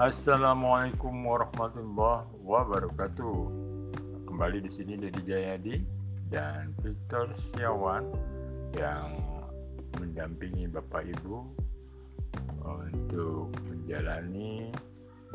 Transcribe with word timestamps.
Assalamualaikum 0.00 1.12
warahmatullahi 1.28 2.24
wabarakatuh. 2.40 3.36
Kembali 4.32 4.64
di 4.64 4.72
sini 4.72 4.96
Dedi 4.96 5.20
Jayadi 5.28 5.76
dan 6.32 6.72
Victor 6.80 7.28
Setiawan 7.36 8.08
yang 8.80 9.20
mendampingi 10.00 10.72
Bapak 10.72 11.04
Ibu 11.04 11.44
untuk 12.64 13.52
menjalani 13.68 14.72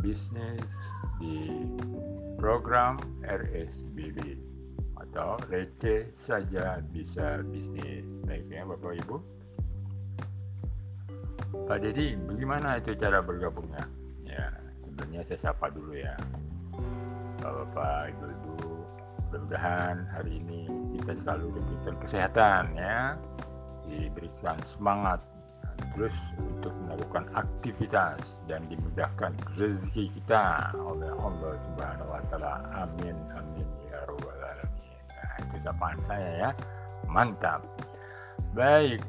bisnis 0.02 0.66
di 1.22 1.62
program 2.42 2.98
RSBB 3.22 4.42
atau 4.98 5.38
receh 5.46 6.10
saja 6.18 6.82
bisa 6.90 7.46
bisnis. 7.54 8.18
Baiknya 8.26 8.66
Bapak 8.66 8.98
Ibu. 8.98 9.18
Pak 11.70 11.86
Dedi, 11.86 12.18
bagaimana 12.18 12.82
itu 12.82 12.98
cara 12.98 13.22
bergabungnya? 13.22 13.95
Ya, 14.96 15.04
sebenarnya 15.04 15.28
saya 15.28 15.40
sapa 15.52 15.68
dulu 15.76 15.92
ya. 15.92 16.16
Bapak, 17.44 18.16
Ibu-Ibu, 18.16 18.56
mudah-mudahan 19.28 20.08
hari 20.08 20.40
ini 20.40 20.72
kita 20.96 21.20
selalu 21.20 21.52
diberikan 21.52 21.96
kesehatan 22.00 22.64
ya, 22.80 23.20
diberikan 23.84 24.56
semangat 24.72 25.20
terus 25.92 26.16
untuk 26.40 26.72
melakukan 26.88 27.28
aktivitas 27.36 28.24
dan 28.48 28.64
dimudahkan 28.72 29.36
rezeki 29.60 30.08
kita 30.16 30.72
oleh 30.80 31.12
Allah 31.12 31.60
Subhanahu 31.68 32.16
wa 32.16 32.22
taala. 32.32 32.64
Amin 32.88 33.20
amin 33.36 33.68
ya 33.92 34.00
rabbal 34.08 34.32
alamin. 34.32 34.96
Nah, 35.12 35.36
itu 35.44 35.56
sapaan 35.60 36.00
saya 36.08 36.30
ya. 36.40 36.50
Mantap. 37.12 37.68
Baik. 38.56 39.04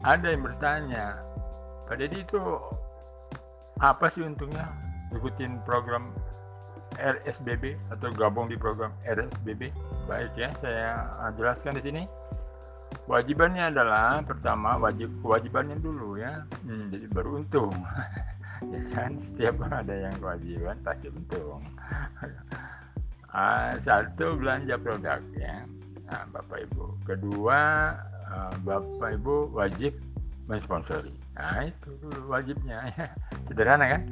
Ada 0.00 0.32
yang 0.32 0.42
bertanya, 0.48 1.20
Pak 1.84 2.00
Deddy 2.00 2.24
itu 2.24 2.40
apa 3.78 4.10
sih 4.10 4.26
untungnya 4.26 4.66
ikutin 5.14 5.62
program 5.62 6.10
RSBB 6.98 7.78
atau 7.94 8.10
gabung 8.10 8.50
di 8.50 8.58
program 8.58 8.90
RSBB? 9.06 9.70
Baik 10.10 10.34
ya, 10.34 10.50
saya 10.58 11.06
jelaskan 11.38 11.78
di 11.78 11.82
sini. 11.84 12.02
Wajibannya 13.04 13.68
adalah 13.68 14.24
pertama 14.24 14.80
wajib 14.80 15.12
kewajibannya 15.20 15.76
dulu 15.78 16.16
ya, 16.16 16.44
hmm, 16.64 16.88
jadi 16.88 17.06
baru 17.12 17.44
untung. 17.44 17.72
ya 18.72 18.80
kan 18.96 19.14
setiap 19.20 19.60
ada 19.68 20.08
yang 20.08 20.14
kewajiban 20.16 20.76
pasti 20.80 21.12
untung. 21.12 21.62
uh, 23.30 23.72
satu 23.84 24.40
belanja 24.40 24.80
produk 24.80 25.20
ya, 25.36 25.68
nah, 26.08 26.24
Bapak 26.32 26.64
Ibu. 26.72 26.84
Kedua 27.04 27.60
uh, 28.32 28.52
Bapak 28.64 29.20
Ibu 29.20 29.52
wajib 29.52 29.92
mensponsori. 30.48 31.17
Nah 31.38 31.70
itu 31.70 31.90
wajibnya 32.26 32.90
ya. 32.98 33.06
Sederhana 33.46 33.86
kan? 33.86 34.02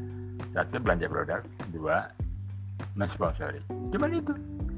Satu 0.55 0.79
belanja 0.79 1.11
produk, 1.11 1.43
dua 1.75 2.07
mensponsori. 2.95 3.61
Cuman 3.91 4.15
itu. 4.15 4.33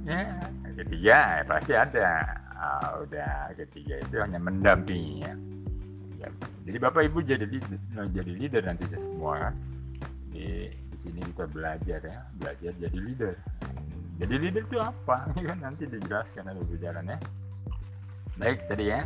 Ya, 0.09 0.41
ketiga 0.73 1.45
ya, 1.45 1.45
pasti 1.45 1.73
ada 1.77 2.25
uh, 2.57 3.05
udah 3.05 3.53
ketiga 3.61 4.01
itu 4.01 4.17
hanya 4.17 4.41
mendampingi 4.41 5.21
ya. 5.21 5.33
ya. 6.25 6.29
Jadi 6.65 6.77
Bapak 6.81 7.05
Ibu 7.13 7.19
jadi 7.29 7.45
jadi 8.17 8.33
leader 8.33 8.63
nanti 8.65 8.89
semua 8.89 9.49
kan. 9.49 9.55
Di, 10.33 10.73
di 10.73 10.97
sini 11.05 11.21
kita 11.29 11.45
belajar 11.53 12.01
ya, 12.01 12.19
belajar 12.41 12.73
jadi 12.81 12.99
leader. 12.99 13.35
Jadi 14.19 14.35
leader 14.41 14.63
itu 14.65 14.79
apa? 14.81 15.29
Kan 15.37 15.59
nanti 15.67 15.85
dijelaskan 15.85 16.57
ada 16.57 16.63
ya. 16.65 17.19
Baik 18.41 18.65
tadi 18.71 18.85
ya. 18.89 19.05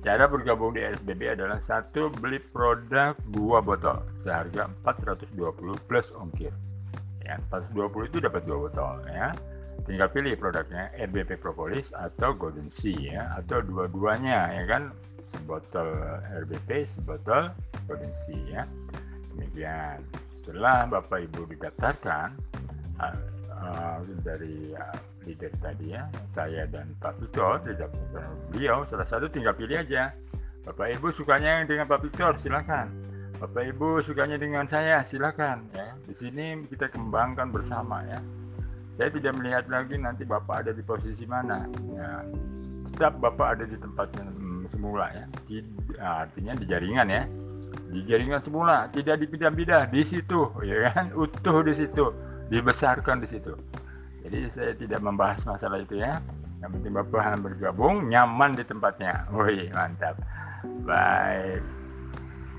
Cara 0.00 0.24
bergabung 0.24 0.72
di 0.72 0.80
SBB 0.80 1.36
adalah 1.36 1.60
satu 1.60 2.08
beli 2.08 2.40
produk 2.40 3.12
dua 3.28 3.60
botol. 3.60 4.00
Seharga 4.24 4.72
420 4.80 5.76
plus 5.84 6.08
ongkir. 6.16 6.56
Ya, 7.20 7.36
420 7.52 8.08
itu 8.08 8.18
dapat 8.24 8.48
dua 8.48 8.64
botol 8.64 9.04
ya. 9.12 9.36
Tinggal 9.84 10.08
pilih 10.08 10.40
produknya 10.40 10.88
RBP 10.96 11.36
Propolis 11.36 11.92
atau 11.92 12.32
Golden 12.32 12.72
Sea 12.80 12.96
ya. 12.96 13.22
Atau 13.36 13.60
dua-duanya 13.60 14.56
ya 14.56 14.64
kan? 14.64 14.82
Sebotol 15.36 15.92
RBP 16.48 16.88
sebotol 16.96 17.52
Golden 17.84 18.12
Sea 18.24 18.40
ya. 18.48 18.62
Demikian. 19.36 20.00
Setelah 20.32 20.88
Bapak 20.88 21.28
Ibu 21.28 21.44
didaftarkan 21.52 22.40
uh, 23.04 23.16
uh, 23.52 24.00
dari 24.24 24.72
uh, 24.72 25.09
leader 25.24 25.52
tadi 25.60 25.92
ya 25.92 26.08
saya 26.32 26.64
dan 26.68 26.92
Pak 27.00 27.20
Victor 27.20 27.60
didaftarkan 27.64 28.30
beliau 28.52 28.84
salah 28.88 29.06
satu 29.06 29.26
tinggal 29.28 29.54
pilih 29.56 29.80
aja. 29.80 30.14
Bapak 30.60 30.92
Ibu 31.00 31.08
sukanya 31.16 31.64
dengan 31.64 31.88
Pak 31.88 32.04
Victor 32.04 32.36
silakan. 32.36 32.92
Bapak 33.40 33.72
Ibu 33.72 34.04
sukanya 34.04 34.36
dengan 34.36 34.68
saya 34.68 35.00
silakan 35.00 35.64
ya. 35.72 35.96
Di 36.04 36.12
sini 36.12 36.68
kita 36.68 36.92
kembangkan 36.92 37.48
bersama 37.48 38.04
ya. 38.04 38.20
Saya 39.00 39.08
tidak 39.16 39.32
melihat 39.40 39.64
lagi 39.72 39.96
nanti 39.96 40.28
bapak 40.28 40.68
ada 40.68 40.72
di 40.76 40.84
posisi 40.84 41.24
mana. 41.24 41.64
Ya 41.96 42.20
tetap 42.84 43.16
bapak 43.16 43.56
ada 43.56 43.64
di 43.64 43.76
tempat 43.80 44.12
yang 44.20 44.28
semula 44.68 45.08
ya. 45.08 45.24
Tidak, 45.48 45.96
artinya 45.96 46.52
di 46.52 46.64
jaringan 46.68 47.08
ya. 47.08 47.24
Di 47.90 48.00
jaringan 48.04 48.44
semula 48.44 48.92
tidak 48.92 49.24
dipindah-pindah 49.24 49.88
di 49.88 50.04
situ 50.04 50.52
ya 50.60 50.92
kan? 50.92 51.16
Utuh 51.16 51.64
di 51.64 51.72
situ 51.72 52.12
dibesarkan 52.52 53.24
di 53.24 53.28
situ 53.30 53.54
jadi 54.30 54.46
saya 54.54 54.72
tidak 54.78 55.00
membahas 55.02 55.42
masalah 55.42 55.82
itu 55.82 55.98
ya 55.98 56.22
yang 56.62 56.70
penting 56.70 56.94
bapak 56.94 57.42
bergabung 57.42 58.06
nyaman 58.06 58.54
di 58.54 58.62
tempatnya 58.62 59.26
wih 59.34 59.66
mantap 59.74 60.14
baik 60.86 61.60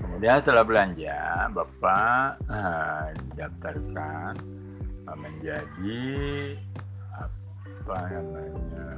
kemudian 0.04 0.36
setelah 0.44 0.68
belanja 0.68 1.48
bapak 1.56 2.36
uh, 2.52 3.08
didaftarkan 3.32 4.36
menjadi 5.16 6.04
apa 7.12 7.98
namanya 8.08 8.88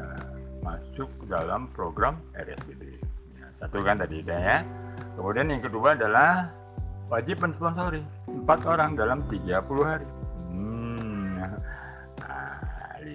masuk 0.64 1.10
dalam 1.28 1.68
program 1.72 2.20
RSBD. 2.36 3.00
Ya, 3.36 3.46
satu 3.60 3.84
kan 3.84 4.00
tadi 4.00 4.24
ya. 4.24 4.64
Kemudian 5.16 5.52
yang 5.52 5.62
kedua 5.62 5.94
adalah 5.94 6.50
wajib 7.12 7.40
mensponsori 7.44 8.02
empat 8.28 8.64
orang 8.64 8.96
dalam 8.96 9.22
30 9.28 9.44
hari. 9.84 10.08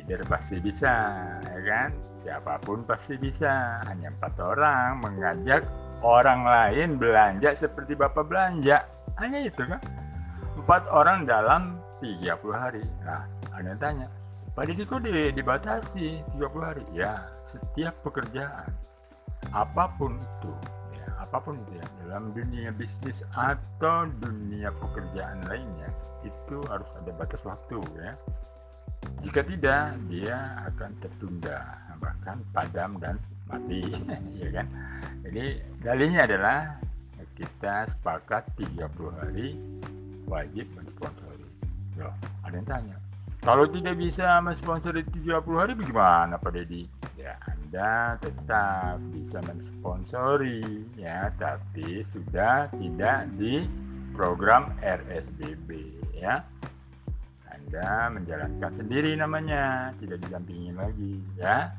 Leader 0.09 0.25
pasti 0.25 0.57
bisa, 0.57 1.21
ya 1.45 1.61
kan? 1.61 1.93
Siapa 2.17 2.57
pun 2.65 2.81
pasti 2.81 3.13
bisa. 3.21 3.77
Hanya 3.85 4.09
empat 4.09 4.41
orang 4.41 5.05
mengajak 5.05 5.69
orang 6.01 6.49
lain 6.49 6.97
belanja 6.97 7.53
seperti 7.53 7.93
bapak 7.93 8.25
belanja. 8.25 8.89
Hanya 9.21 9.45
itu 9.45 9.61
kan? 9.69 9.77
Empat 10.57 10.89
orang 10.89 11.29
dalam 11.29 11.77
30 12.01 12.25
hari. 12.57 12.81
Nah, 13.05 13.29
ada 13.53 13.69
yang 13.69 13.77
tanya, 13.77 14.07
Pak 14.57 14.65
Didi 14.65 14.89
kok 14.89 15.05
dibatasi 15.05 16.25
30 16.33 16.57
hari? 16.65 16.83
Ya, 16.89 17.29
setiap 17.45 17.93
pekerjaan, 18.01 18.73
apa 19.53 19.93
pun 20.01 20.17
itu, 20.17 20.51
ya, 20.97 21.05
apa 21.21 21.37
pun 21.37 21.53
itu 21.61 21.77
ya, 21.77 21.85
dalam 22.01 22.33
dunia 22.33 22.73
bisnis 22.73 23.21
atau 23.37 24.09
dunia 24.25 24.73
pekerjaan 24.73 25.45
lainnya, 25.45 25.93
itu 26.25 26.57
harus 26.65 26.89
ada 26.97 27.13
batas 27.13 27.45
waktu 27.45 27.77
ya. 28.01 28.17
Jika 29.19 29.41
tidak, 29.43 29.99
dia 30.07 30.63
akan 30.71 30.91
tertunda, 31.03 31.59
bahkan 31.99 32.39
padam 32.55 32.95
dan 33.03 33.15
mati, 33.51 33.83
ya 34.41 34.49
kan? 34.61 34.67
Jadi 35.27 35.45
dalihnya 35.83 36.21
adalah 36.25 36.59
kita 37.39 37.88
sepakat 37.88 38.43
30 38.59 38.83
hari 39.15 39.55
wajib 40.27 40.67
mensponsori. 40.75 41.47
Loh, 41.95 42.11
ada 42.43 42.55
yang 42.55 42.67
tanya. 42.67 42.97
Kalau 43.39 43.63
tidak 43.71 43.95
bisa 43.95 44.43
mensponsori 44.43 45.07
30 45.15 45.39
hari 45.55 45.71
bagaimana 45.71 46.35
Pak 46.35 46.51
Dedi? 46.51 46.83
Ya, 47.15 47.39
Anda 47.47 48.19
tetap 48.19 48.99
bisa 49.15 49.39
mensponsori 49.47 50.83
ya, 51.00 51.31
tapi 51.39 52.03
sudah 52.12 52.68
tidak 52.75 53.31
di 53.39 53.63
program 54.12 54.75
RSBB 54.83 55.95
ya. 56.19 56.44
Anda 57.69 58.10
menjalankan 58.18 58.74
sendiri 58.74 59.13
namanya, 59.13 59.94
tidak 60.01 60.25
didampingi 60.25 60.74
lagi 60.74 61.21
ya. 61.38 61.69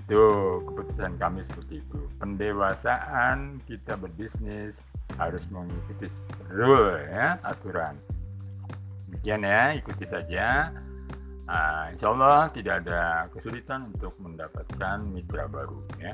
Itu 0.00 0.20
keputusan 0.64 1.20
kami 1.20 1.44
seperti 1.44 1.84
itu. 1.84 2.00
Pendewasaan 2.16 3.60
kita 3.68 4.00
berbisnis 4.00 4.80
harus 5.20 5.44
mengikuti 5.52 6.08
rule 6.48 7.04
ya, 7.12 7.36
aturan 7.44 8.00
demikian 9.26 9.48
ya 9.48 9.74
ikuti 9.74 10.04
saja 10.04 10.70
nah, 11.48 11.88
insya 11.88 12.12
Allah 12.12 12.52
tidak 12.52 12.84
ada 12.84 13.26
kesulitan 13.32 13.90
untuk 13.94 14.12
mendapatkan 14.22 15.02
mitra 15.08 15.48
baru 15.48 15.80
ya 15.96 16.12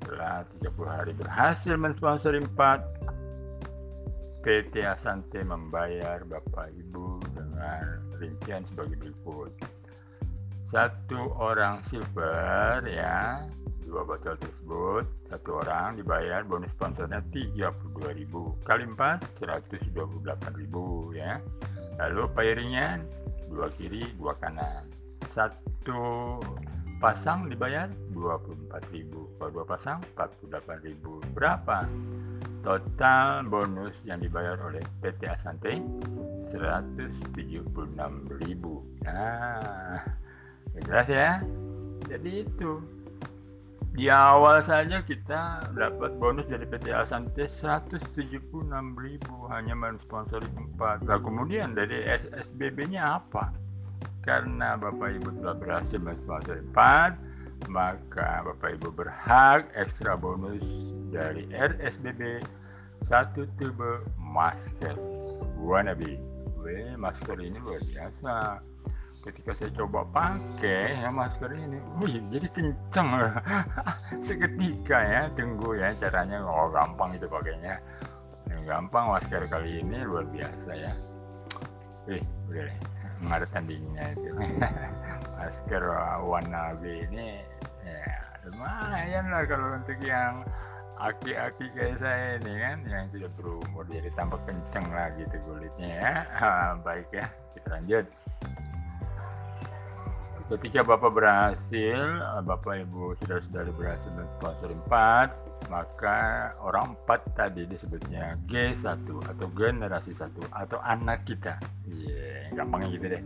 setelah 0.00 0.42
30 0.64 0.88
hari 0.88 1.12
berhasil 1.12 1.76
mensponsori 1.76 2.40
4 2.56 4.40
PT 4.40 4.82
Asante 4.88 5.44
membayar 5.44 6.24
Bapak 6.24 6.72
Ibu 6.72 7.20
dengan 7.36 8.07
rincian 8.18 8.66
sebagai 8.66 8.98
berikut. 8.98 9.50
Satu 10.68 11.32
orang 11.40 11.80
silver 11.88 12.84
ya 12.84 13.48
dua 13.88 14.04
botol 14.04 14.36
tersebut. 14.36 15.08
Satu 15.32 15.64
orang 15.64 15.96
dibayar 15.96 16.44
bonus 16.44 16.68
sponsornya 16.76 17.24
32.000 17.32 18.28
kali 18.68 18.84
4 18.84 19.40
128.000 19.40 21.16
ya. 21.16 21.40
Lalu 21.98 22.22
pairingnya 22.36 23.00
dua 23.48 23.72
kiri 23.80 24.12
dua 24.20 24.36
kanan. 24.36 24.84
Satu 25.32 26.36
pasang 27.00 27.48
dibayar 27.48 27.88
24.000 28.12 29.40
kalau 29.40 29.50
dua 29.54 29.64
pasang 29.64 29.98
48.000 30.18 31.32
berapa 31.32 31.88
total 32.62 33.46
bonus 33.46 33.94
yang 34.02 34.20
dibayar 34.22 34.58
oleh 34.62 34.82
PT 35.02 35.28
Asante 35.28 35.82
176.000 36.50 37.64
nah 39.04 40.02
jelas 40.84 41.08
ya 41.10 41.42
jadi 42.06 42.46
itu 42.46 42.80
di 43.98 44.06
awal 44.06 44.62
saja 44.62 45.02
kita 45.02 45.74
dapat 45.74 46.14
bonus 46.22 46.46
dari 46.46 46.62
PT 46.62 46.94
Asante 46.94 47.50
176.000 47.50 48.70
hanya 49.50 49.74
mensponsori 49.74 50.46
tempat. 50.54 51.02
Nah, 51.02 51.18
kemudian 51.18 51.74
dari 51.74 52.06
SSBB-nya 52.06 53.18
apa? 53.18 53.50
Karena 54.22 54.78
Bapak 54.78 55.18
Ibu 55.18 55.42
telah 55.42 55.58
berhasil 55.58 55.98
mensponsori 55.98 56.62
tempat, 56.70 57.18
maka 57.66 58.46
Bapak 58.46 58.78
Ibu 58.78 58.94
berhak 58.94 59.66
ekstra 59.74 60.14
bonus 60.14 60.62
dari 61.08 61.48
RSBB 61.50 62.42
satu 63.06 63.46
tube 63.56 64.02
masker 64.18 64.96
wannabe. 65.60 66.18
Weh, 66.58 66.98
masker 66.98 67.38
ini 67.38 67.56
luar 67.62 67.80
biasa. 67.80 68.58
Ketika 69.22 69.50
saya 69.58 69.70
coba 69.76 70.06
pakai 70.08 71.04
ya 71.04 71.10
masker 71.12 71.52
ini 71.52 71.76
wih 72.00 72.16
jadi 72.32 72.48
kenceng 72.54 73.18
seketika 74.26 74.98
ya 75.04 75.22
tunggu 75.36 75.76
ya 75.76 75.92
caranya 76.00 76.40
oh 76.42 76.72
gampang 76.72 77.12
itu 77.14 77.28
pakainya. 77.28 77.76
Gampang 78.64 79.16
masker 79.16 79.44
kali 79.48 79.84
ini 79.84 80.06
luar 80.06 80.24
biasa 80.28 80.70
ya. 80.72 80.92
Wih 82.08 82.24
udah 82.48 82.62
deh 82.66 82.78
nggak 83.18 83.38
ada 83.42 83.46
tandingnya 83.50 84.04
itu. 84.14 84.30
Masker 85.38 85.82
warna 86.22 86.74
B 86.78 87.06
ini 87.10 87.42
ya 87.82 88.06
lumayan 88.46 89.24
lah 89.30 89.42
kalau 89.46 89.76
untuk 89.78 89.98
yang 90.02 90.42
aki-aki 90.98 91.66
kayak 91.74 91.96
saya 92.02 92.42
ini 92.42 92.52
kan 92.58 92.78
yang 92.90 93.04
sudah 93.14 93.30
berumur 93.38 93.84
jadi 93.86 94.10
tambah 94.18 94.38
kenceng 94.44 94.86
lah 94.90 95.10
gitu 95.14 95.36
kulitnya 95.46 95.88
ya 95.88 96.12
baik 96.86 97.08
ya 97.14 97.26
kita 97.54 97.68
lanjut 97.78 98.06
ketika 100.48 100.80
Bapak 100.80 101.12
berhasil, 101.12 102.00
eh, 102.00 102.42
Bapak 102.42 102.88
Ibu 102.88 103.20
sudah-sudah 103.20 103.68
berhasil 103.76 104.08
sponsor 104.40 104.72
4, 104.88 105.28
maka 105.68 106.50
orang 106.64 106.96
4 107.04 107.20
tadi 107.36 107.68
disebutnya 107.68 108.40
G1 108.48 109.04
atau 109.04 109.46
generasi 109.52 110.16
1 110.16 110.48
atau 110.48 110.80
anak 110.80 111.28
kita. 111.28 111.60
Iya, 111.84 112.48
yeah, 112.48 112.56
gampangnya 112.56 112.88
gitu 112.96 113.06
deh. 113.12 113.22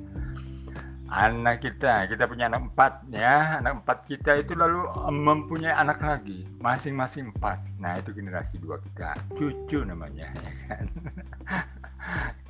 Anak 1.12 1.60
kita, 1.60 2.08
kita 2.08 2.24
punya 2.24 2.48
anak 2.48 2.72
4 2.72 3.12
ya. 3.12 3.60
Anak 3.60 3.84
4 3.84 4.08
kita 4.08 4.32
itu 4.40 4.56
lalu 4.56 4.80
eh, 4.88 5.12
mempunyai 5.12 5.76
anak 5.76 6.00
lagi, 6.00 6.48
masing-masing 6.56 7.36
4. 7.36 7.60
Nah, 7.76 8.00
itu 8.00 8.16
generasi 8.16 8.56
2 8.56 8.80
kita. 8.80 9.12
Cucu 9.36 9.84
namanya 9.84 10.32
ya 10.40 10.52
kan. 10.72 10.86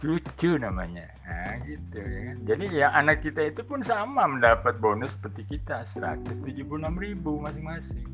cucu 0.01 0.59
namanya 0.59 1.07
nah, 1.29 1.55
gitu 1.63 2.01
ya 2.01 2.21
kan 2.33 2.37
jadi 2.49 2.65
ya 2.73 2.87
anak 2.97 3.23
kita 3.23 3.53
itu 3.53 3.63
pun 3.63 3.85
sama 3.85 4.27
mendapat 4.27 4.81
bonus 4.81 5.15
seperti 5.15 5.47
kita 5.59 5.85
176 5.87 6.57
ribu 6.99 7.39
masing-masing 7.39 8.09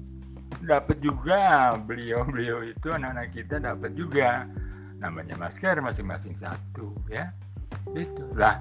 dapat 0.65 0.99
juga 0.99 1.73
beliau-beliau 1.79 2.67
itu 2.67 2.91
anak-anak 2.91 3.31
kita 3.33 3.63
dapat 3.63 3.95
juga 3.95 4.45
namanya 4.99 5.39
masker 5.39 5.79
masing-masing 5.79 6.35
satu 6.37 6.91
ya 7.07 7.31
itu 7.95 8.25
lah 8.35 8.59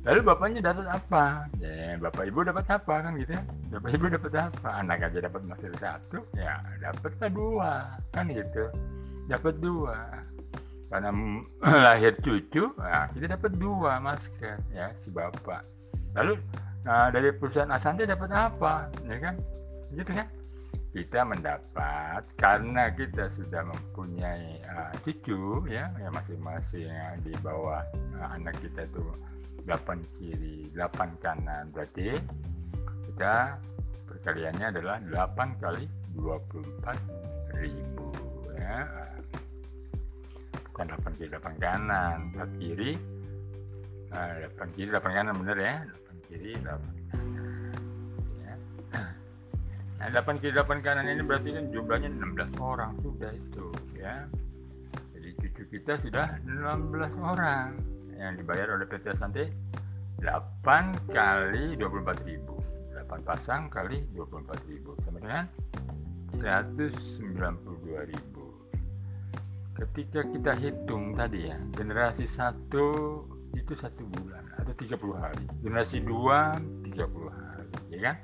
lalu 0.00 0.20
bapaknya 0.24 0.60
dapat 0.64 0.86
apa? 0.88 1.24
Ya 1.60 2.00
bapak 2.00 2.24
ibu 2.28 2.40
dapat 2.40 2.64
apa 2.72 2.94
kan 3.04 3.12
gitu 3.20 3.36
ya. 3.36 3.42
Bapak 3.76 3.90
ibu 3.92 4.04
dapat 4.08 4.32
apa? 4.36 4.68
Anak 4.80 4.98
aja 5.04 5.18
dapat 5.28 5.42
masker 5.44 5.72
satu 5.76 6.18
ya 6.32 6.56
dapatlah 6.80 7.30
dua 7.30 7.72
kan 8.16 8.24
gitu. 8.32 8.64
Dapat 9.28 9.54
dua. 9.60 9.98
Karena 10.90 11.10
lahir 11.86 12.16
cucu 12.24 12.72
nah, 12.80 13.06
kita 13.12 13.36
dapat 13.36 13.52
dua 13.60 14.00
masker 14.00 14.56
ya 14.72 14.88
si 15.04 15.12
bapak. 15.12 15.62
Lalu 16.16 16.40
nah 16.80 17.12
dari 17.12 17.30
perusahaan 17.36 17.68
Asante 17.68 18.08
dapat 18.08 18.32
apa? 18.32 18.88
Ya 19.04 19.20
kan? 19.20 19.36
Gitu 19.92 20.10
kan? 20.16 20.26
Kita 20.90 21.22
mendapat 21.22 22.26
karena 22.34 22.90
kita 22.90 23.30
sudah 23.30 23.62
mempunyai 23.62 24.58
uh, 24.66 24.90
cucu 25.06 25.62
ya 25.70 25.86
yang 26.02 26.10
masing-masing 26.10 26.90
di 27.22 27.30
bawah 27.46 27.78
uh, 28.18 28.34
anak 28.34 28.58
kita 28.58 28.90
itu 28.90 28.98
8 29.64 30.16
kiri 30.16 30.70
8 30.72 31.22
kanan. 31.24 31.68
Berarti 31.74 32.16
kita 33.10 33.58
perkaliannya 34.08 34.66
adalah 34.72 34.96
8 35.36 35.62
kali 35.62 35.84
24 36.16 37.60
ribu 37.60 38.08
ya. 38.56 38.78
Bukan 40.70 40.86
8 40.88 41.18
kiri 41.18 41.30
8 41.32 41.56
kanan. 41.60 42.18
4 42.36 42.60
kiri 42.60 42.92
nah, 44.10 44.32
8 44.56 44.76
kiri 44.76 44.88
8 44.88 45.16
kanan 45.16 45.34
bener 45.40 45.58
ya. 45.58 45.74
8 45.84 46.28
kiri 46.28 46.50
8 46.60 47.10
kanan 47.10 47.74
ya. 48.42 48.54
nah 50.00 50.08
8 50.08 50.40
kiri 50.40 50.52
8 50.56 50.86
kanan 50.86 51.04
ini 51.04 51.22
berarti 51.24 51.48
kan 51.52 51.64
jumlahnya 51.68 52.08
16 52.08 52.56
orang. 52.60 52.92
Sudah 53.04 53.32
itu 53.34 53.66
ya. 53.98 54.24
Jadi 55.12 55.28
cucu 55.36 55.62
kita 55.76 56.00
sudah 56.00 56.40
16 56.48 57.12
orang 57.20 57.89
yang 58.20 58.36
dibayar 58.36 58.76
oleh 58.76 58.84
PT 58.84 59.16
Asante 59.16 59.48
8 60.20 61.08
kali 61.08 61.80
24 61.80 62.28
ribu. 62.28 62.60
8 62.92 63.24
pasang 63.24 63.72
kali 63.72 64.04
24 64.12 64.68
ribu. 64.68 64.92
Sama 65.00 65.18
dengan 65.24 65.44
192 66.36 68.12
ribu. 68.12 68.46
Ketika 69.72 70.20
kita 70.28 70.52
hitung 70.60 71.16
tadi 71.16 71.48
ya 71.48 71.56
generasi 71.72 72.28
satu 72.28 73.24
itu 73.56 73.72
satu 73.72 74.04
bulan 74.12 74.44
atau 74.60 74.76
30 74.76 75.16
hari. 75.16 75.44
Generasi 75.64 76.04
dua 76.04 76.60
30 76.84 77.32
hari. 77.32 77.72
Ya 77.88 77.98
kan? 78.12 78.16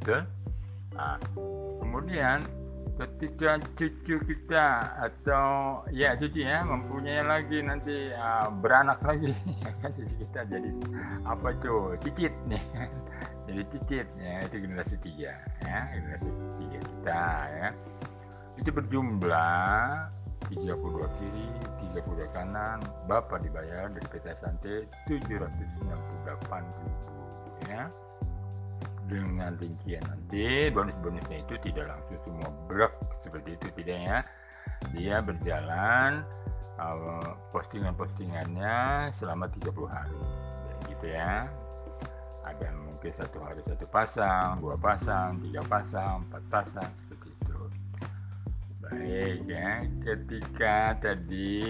Betul? 0.00 0.20
Nah, 0.96 1.16
kemudian 1.84 2.42
ketika 2.98 3.62
cucu 3.78 4.18
kita 4.26 4.66
atau 4.98 5.80
ya 5.94 6.18
cucu 6.18 6.42
ya 6.42 6.66
mempunyai 6.66 7.22
lagi 7.22 7.62
nanti 7.62 8.10
uh, 8.10 8.50
beranak 8.50 8.98
lagi. 9.06 9.30
Ya 9.62 9.70
kan 9.82 9.94
cucu 9.94 10.14
kita 10.18 10.40
jadi 10.50 10.70
apa 11.22 11.54
tuh 11.62 11.94
cicit 12.02 12.34
nih. 12.50 12.62
Jadi 13.48 13.64
cicit 13.72 14.04
ya 14.20 14.44
itu 14.44 14.60
generasi 14.60 15.00
tiga 15.00 15.32
ya 15.64 15.88
generasi 15.88 16.28
tiga 16.60 16.78
kita 16.84 17.24
ya. 17.48 17.68
Itu 18.60 18.68
berjumlah 18.76 20.12
32 20.52 21.16
kiri, 21.16 21.48
32 21.96 22.36
kanan, 22.36 22.84
Bapak 23.08 23.40
dibayar 23.40 23.88
dari 23.88 24.04
PT 24.04 24.36
Sante 24.44 24.84
768 25.08 25.80
ribu 26.60 27.16
ya. 27.72 27.88
Dengan 29.08 29.56
rincian 29.56 30.04
nanti 30.04 30.68
bonus-bonusnya 30.68 31.40
itu 31.40 31.54
tidak 31.64 31.96
langsung 31.96 32.18
semua 32.28 32.48
blok 32.68 32.92
seperti 33.24 33.56
itu 33.56 33.66
tidak 33.80 33.98
ya. 34.04 34.18
Dia 34.94 35.16
berjalan 35.24 36.22
uh, 36.76 37.32
postingan-postingannya 37.50 39.10
selama 39.16 39.48
30 39.48 39.72
hari. 39.88 40.20
Ya, 40.20 40.74
gitu 40.92 41.06
ya. 41.08 41.34
Ada 42.44 42.68
mungkin 42.76 43.12
satu 43.16 43.40
hari 43.40 43.60
satu 43.64 43.88
pasang, 43.88 44.60
dua 44.60 44.76
pasang, 44.76 45.40
tiga 45.40 45.64
pasang, 45.64 46.24
empat 46.28 46.44
pasang, 46.48 46.92
Baik 48.88 49.44
ya, 49.44 49.84
ketika 50.00 50.96
tadi 51.04 51.60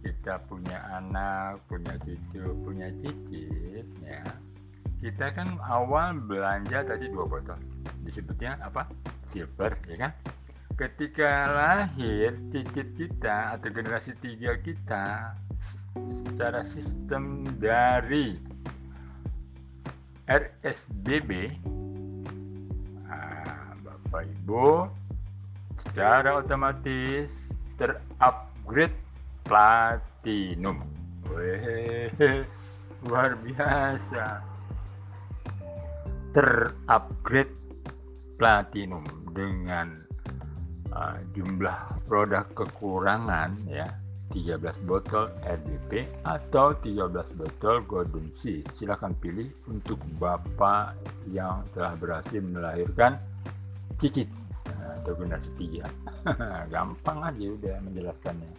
kita 0.00 0.40
punya 0.48 0.80
anak, 0.96 1.60
punya 1.68 1.92
cucu, 2.00 2.48
punya 2.64 2.88
cicit 3.04 3.84
ya. 4.00 4.24
Kita 5.02 5.34
kan 5.34 5.58
awal 5.66 6.14
belanja 6.22 6.86
tadi 6.86 7.10
dua 7.10 7.26
botol. 7.26 7.58
Disebutnya 8.06 8.54
apa? 8.62 8.86
Silver 9.34 9.74
ya 9.90 10.06
kan? 10.06 10.12
Ketika 10.78 11.50
lahir 11.50 12.38
cicit 12.54 12.94
kita 12.94 13.58
atau 13.58 13.66
generasi 13.74 14.14
tiga 14.22 14.54
kita 14.62 15.34
secara 15.98 16.62
sistem 16.62 17.42
dari 17.58 18.38
RSBB 20.30 21.50
nah, 23.02 23.74
Bapak 23.82 24.22
Ibu 24.22 24.86
secara 25.82 26.38
otomatis 26.38 27.34
terupgrade 27.74 28.94
platinum. 29.42 30.86
Wih, 31.26 32.46
luar 33.02 33.34
biasa. 33.42 34.51
Terupgrade 36.32 37.52
platinum 38.40 39.04
dengan 39.36 40.02
uh, 40.92 41.20
jumlah 41.36 42.04
produk 42.08 42.48
kekurangan 42.56 43.56
ya 43.68 43.88
13 44.32 44.88
botol 44.88 45.28
RDP 45.44 46.08
atau 46.24 46.72
13 46.72 47.12
botol 47.36 47.84
Golden 47.84 48.32
Sea. 48.40 48.64
Silahkan 48.72 49.12
pilih 49.20 49.52
untuk 49.68 50.00
Bapak 50.16 50.96
yang 51.28 51.68
telah 51.76 51.92
berhasil 52.00 52.40
melahirkan 52.40 53.20
cicit 54.00 54.26
atau 55.04 55.12
generasi 55.14 55.52
tiga. 55.60 55.84
Gampang 56.72 57.18
aja 57.28 57.44
udah 57.44 57.76
menjelaskannya. 57.84 58.50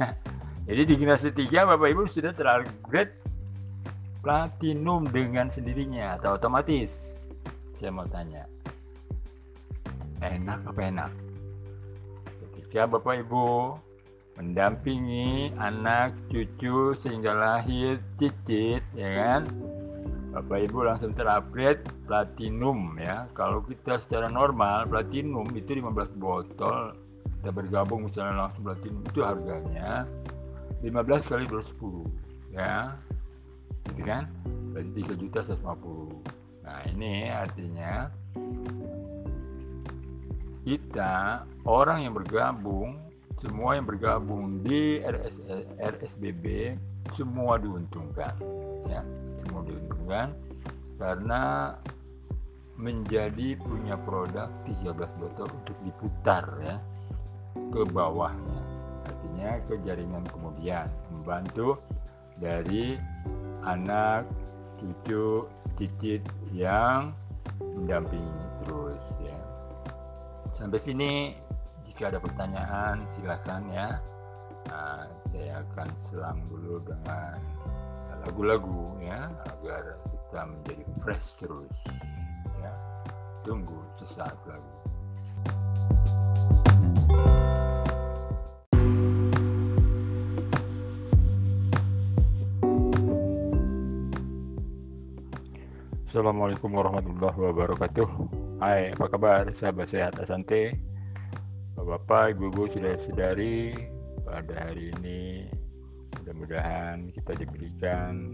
Jadi 0.68 0.82
di 0.88 0.94
generasi 0.96 1.28
tiga 1.36 1.68
Bapak 1.68 1.88
Ibu 1.92 2.08
sudah 2.08 2.32
terupgrade 2.32 3.12
platinum 4.22 5.10
dengan 5.10 5.50
sendirinya 5.50 6.16
atau 6.16 6.38
otomatis. 6.38 7.18
Saya 7.82 7.90
mau 7.90 8.06
tanya, 8.06 8.46
enak 10.22 10.62
apa 10.70 10.80
enak? 10.86 11.12
Ketika 12.40 12.86
Bapak 12.86 13.26
Ibu 13.26 13.74
mendampingi 14.38 15.50
anak 15.58 16.14
cucu 16.30 16.94
sehingga 17.02 17.34
lahir 17.34 17.98
cicit 18.22 18.86
ya 18.94 19.10
kan? 19.10 19.42
Bapak 20.32 20.70
Ibu 20.70 20.86
langsung 20.86 21.12
terupgrade 21.12 21.84
platinum 22.06 22.96
ya. 22.96 23.26
Kalau 23.34 23.60
kita 23.66 24.00
secara 24.00 24.30
normal 24.30 24.88
platinum 24.88 25.50
itu 25.52 25.76
15 25.76 26.16
botol. 26.16 26.96
Kita 27.42 27.50
bergabung 27.50 28.06
misalnya 28.06 28.46
langsung 28.46 28.62
platinum 28.70 29.02
itu 29.02 29.20
harganya 29.26 30.06
15 30.80 31.26
kali 31.26 31.44
210 31.50 32.54
ya 32.54 32.94
gitu 33.90 34.02
kan? 34.06 34.30
Berarti 34.70 34.90
3 35.02 35.22
juta 35.22 35.38
150 35.46 36.42
nah 36.62 36.78
ini 36.86 37.26
artinya 37.26 38.06
kita 40.62 41.42
orang 41.66 42.06
yang 42.06 42.14
bergabung 42.14 43.02
semua 43.42 43.74
yang 43.74 43.90
bergabung 43.90 44.62
di 44.62 45.02
RS, 45.02 45.42
RSBB 45.82 46.78
semua 47.18 47.58
diuntungkan 47.58 48.38
ya. 48.86 49.02
Semua 49.42 49.66
diuntungkan 49.66 50.30
karena 51.02 51.74
menjadi 52.78 53.58
punya 53.58 53.98
produk 53.98 54.46
13 54.62 54.94
botol 55.18 55.48
untuk 55.50 55.76
diputar 55.82 56.46
ya 56.62 56.78
ke 57.74 57.82
bawahnya. 57.90 58.62
Artinya 59.10 59.58
ke 59.66 59.74
jaringan 59.82 60.22
kemudian 60.30 60.86
membantu 61.10 61.82
dari 62.38 62.94
anak 63.66 64.26
cucu 64.78 65.46
cicit 65.78 66.22
yang 66.50 67.14
mendampingi 67.62 68.44
terus 68.62 69.02
ya. 69.22 69.38
Sampai 70.58 70.82
sini 70.82 71.38
jika 71.86 72.10
ada 72.10 72.18
pertanyaan 72.18 73.06
silakan 73.14 73.62
ya. 73.70 73.88
Nah, 74.70 75.10
saya 75.34 75.62
akan 75.70 75.88
selang 76.06 76.38
dulu 76.46 76.82
dengan 76.86 77.38
lagu-lagu 78.22 78.94
ya 79.02 79.26
agar 79.58 79.98
kita 80.06 80.40
menjadi 80.46 80.84
fresh 81.02 81.28
terus 81.38 81.74
ya. 82.62 82.72
Tunggu 83.42 83.82
sesaat 83.98 84.38
lagi 84.46 84.82
Assalamualaikum 96.12 96.76
warahmatullahi 96.76 97.38
wabarakatuh. 97.40 98.08
Hai 98.60 98.92
apa 98.92 99.08
kabar? 99.08 99.48
Sahabat 99.56 99.88
sehat 99.88 100.20
Asante. 100.20 100.76
Bapak, 101.72 102.36
Ibu-ibu, 102.36 102.68
saudara-saudari, 102.68 103.72
pada 104.20 104.52
hari 104.60 104.92
ini 104.92 105.48
mudah-mudahan 106.20 107.08
kita 107.16 107.32
diberikan 107.40 108.28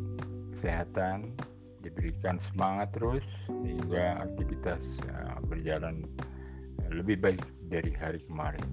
kesehatan, 0.59 1.39
diberikan 1.87 2.43
semangat 2.51 2.91
terus 2.99 3.23
sehingga 3.47 4.27
aktivitas 4.27 4.83
uh, 5.15 5.39
berjalan 5.47 6.03
lebih 6.91 7.23
baik 7.23 7.47
dari 7.71 7.95
hari 7.95 8.19
kemarin. 8.27 8.67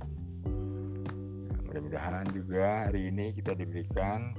Mudah-mudahan 1.61 2.25
juga 2.33 2.89
hari 2.89 3.13
ini 3.13 3.37
kita 3.37 3.53
diberikan 3.53 4.33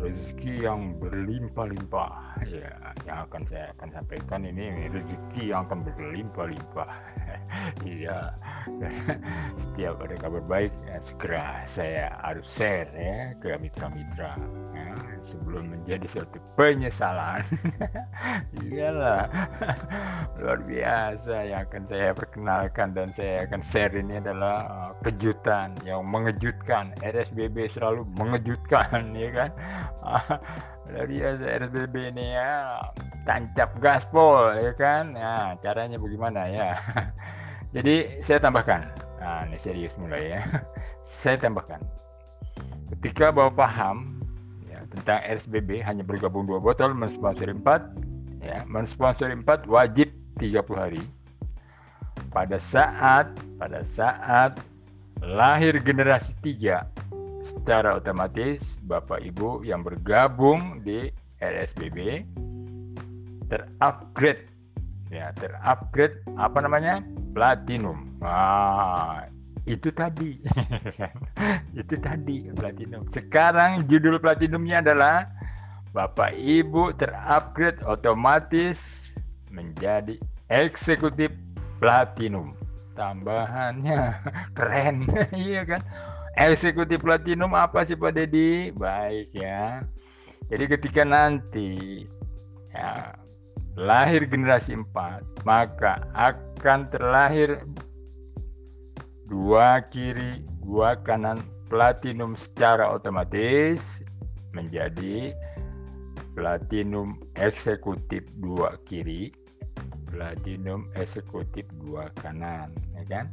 rezeki 0.00 0.64
yang 0.64 0.96
berlimpah-limpah. 1.00 2.40
Ya 2.44 2.70
yang 3.06 3.30
akan 3.30 3.42
saya 3.46 3.70
akan 3.78 3.88
sampaikan 4.02 4.42
ini 4.42 4.90
rezeki 4.90 5.54
yang 5.54 5.64
akan 5.70 5.86
berlimpah-limpah. 5.86 6.90
Iya. 7.86 8.34
Setiap 9.62 10.02
ada 10.02 10.14
kabar 10.18 10.42
baik 10.46 10.74
ya, 10.86 10.98
segera 11.02 11.62
saya 11.66 12.10
harus 12.22 12.46
share 12.46 12.90
ya 12.94 13.34
ke 13.38 13.54
mitra-mitra. 13.58 14.34
Ya, 14.74 14.94
sebelum 15.26 15.74
menjadi 15.74 16.06
suatu 16.06 16.38
penyesalan. 16.58 17.42
Iyalah. 18.66 19.30
Luar 20.38 20.60
biasa. 20.66 21.46
Yang 21.46 21.60
akan 21.70 21.82
saya 21.86 22.10
perkenalkan 22.14 22.88
dan 22.94 23.08
saya 23.14 23.46
akan 23.46 23.60
share 23.62 23.94
ini 23.94 24.18
adalah 24.18 24.56
uh, 24.66 24.92
kejutan 25.06 25.74
yang 25.86 26.06
mengejutkan. 26.06 26.94
RSBB 27.02 27.70
selalu 27.70 28.06
mengejutkan 28.18 29.14
ya 29.14 29.30
kan 29.34 29.50
biasa 31.10 31.44
RSBB 31.62 31.94
ini 32.14 32.36
ya. 32.38 32.82
Tancap 33.26 33.78
gaspol 33.82 34.54
ya 34.54 34.72
kan? 34.74 35.14
Nah 35.14 35.58
caranya 35.58 35.98
bagaimana 35.98 36.46
ya? 36.46 36.78
Jadi 37.76 38.22
saya 38.22 38.38
tambahkan. 38.38 38.86
Nah 39.18 39.44
ini 39.50 39.58
serius 39.58 39.92
mulai 39.98 40.38
ya. 40.38 40.42
Saya 41.06 41.38
tambahkan. 41.38 41.82
Ketika 42.90 43.34
bapak 43.34 43.58
paham 43.58 44.22
ya, 44.70 44.82
tentang 44.90 45.22
RSBB 45.22 45.82
hanya 45.82 46.02
bergabung 46.06 46.46
dua 46.46 46.62
botol 46.62 46.94
mensponsori 46.94 47.54
empat 47.54 47.82
ya 48.42 48.62
mensponsori 48.66 49.34
empat 49.34 49.66
wajib 49.66 50.10
30 50.38 50.62
hari. 50.74 51.02
Pada 52.30 52.58
saat 52.58 53.26
pada 53.58 53.82
saat 53.82 54.58
lahir 55.24 55.78
generasi 55.80 56.36
tiga 56.44 56.86
secara 57.56 57.96
otomatis 57.96 58.76
Bapak 58.84 59.24
Ibu 59.24 59.64
yang 59.64 59.80
bergabung 59.80 60.84
di 60.84 61.08
RSBB 61.40 62.22
terupgrade. 63.48 64.46
Ya 65.08 65.32
terupgrade 65.34 66.20
apa 66.36 66.58
namanya? 66.60 67.00
Platinum. 67.32 68.16
Ah 68.20 69.26
itu 69.66 69.90
tadi. 69.90 70.38
Itu 71.80 71.98
tadi 71.98 72.48
platinum. 72.54 73.10
Sekarang 73.10 73.84
judul 73.90 74.22
platinumnya 74.22 74.80
adalah 74.80 75.26
Bapak 75.90 76.38
Ibu 76.38 76.94
terupgrade 76.94 77.82
otomatis 77.82 79.10
menjadi 79.50 80.22
eksekutif 80.46 81.34
platinum. 81.82 82.54
Tambahannya 82.94 84.22
keren. 84.56 85.04
Iya 85.34 85.66
kan 85.66 85.82
eksekutif 86.36 87.00
platinum 87.00 87.56
apa 87.56 87.82
sih 87.82 87.96
Pak 87.96 88.12
Dedi 88.12 88.70
baik 88.76 89.32
ya. 89.32 89.80
Jadi 90.46 90.64
ketika 90.70 91.02
nanti 91.02 92.04
ya 92.70 93.16
lahir 93.76 94.24
generasi 94.28 94.76
4 94.78 95.44
maka 95.44 96.04
akan 96.16 96.88
terlahir 96.88 97.60
dua 99.26 99.82
kiri 99.90 100.46
dua 100.62 100.96
kanan 101.02 101.42
platinum 101.66 102.38
secara 102.38 102.94
otomatis 102.94 104.00
menjadi 104.54 105.34
platinum 106.38 107.18
eksekutif 107.36 108.22
dua 108.38 108.78
kiri 108.86 109.34
platinum 110.08 110.86
eksekutif 110.94 111.66
dua 111.82 112.08
kanan 112.22 112.70
ya 112.94 113.02
kan 113.10 113.26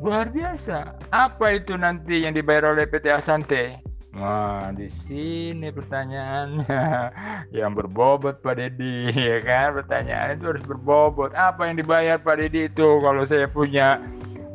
luar 0.00 0.32
biasa. 0.32 0.96
Apa 1.12 1.60
itu 1.60 1.76
nanti 1.76 2.24
yang 2.24 2.32
dibayar 2.32 2.72
oleh 2.72 2.88
PT 2.88 3.12
Asante? 3.12 3.90
Nah, 4.10 4.74
di 4.74 4.90
sini 5.06 5.70
pertanyaannya. 5.70 6.84
Yang 7.56 7.70
berbobot 7.78 8.42
Pak 8.42 8.58
Dedi, 8.58 9.06
ya 9.30 9.38
kan? 9.38 9.78
Pertanyaan 9.78 10.34
itu 10.34 10.50
harus 10.50 10.64
berbobot. 10.66 11.30
Apa 11.38 11.70
yang 11.70 11.78
dibayar 11.78 12.18
Pak 12.18 12.42
Dedi 12.42 12.66
itu 12.66 12.98
kalau 13.06 13.22
saya 13.22 13.46
punya 13.46 14.02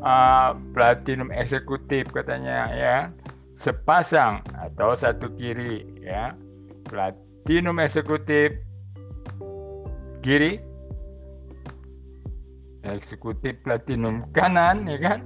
uh, 0.03 0.59
platinum 0.75 1.31
eksekutif 1.31 2.11
katanya 2.11 2.67
ya, 2.75 2.97
sepasang 3.55 4.43
atau 4.59 4.91
satu 4.91 5.31
kiri 5.39 5.87
ya, 6.03 6.35
platinum 6.91 7.79
eksekutif 7.79 8.59
kiri, 10.19 10.59
eksekutif 12.93 13.57
platinum 13.65 14.27
kanan 14.35 14.85
ya 14.85 14.97
kan? 15.01 15.19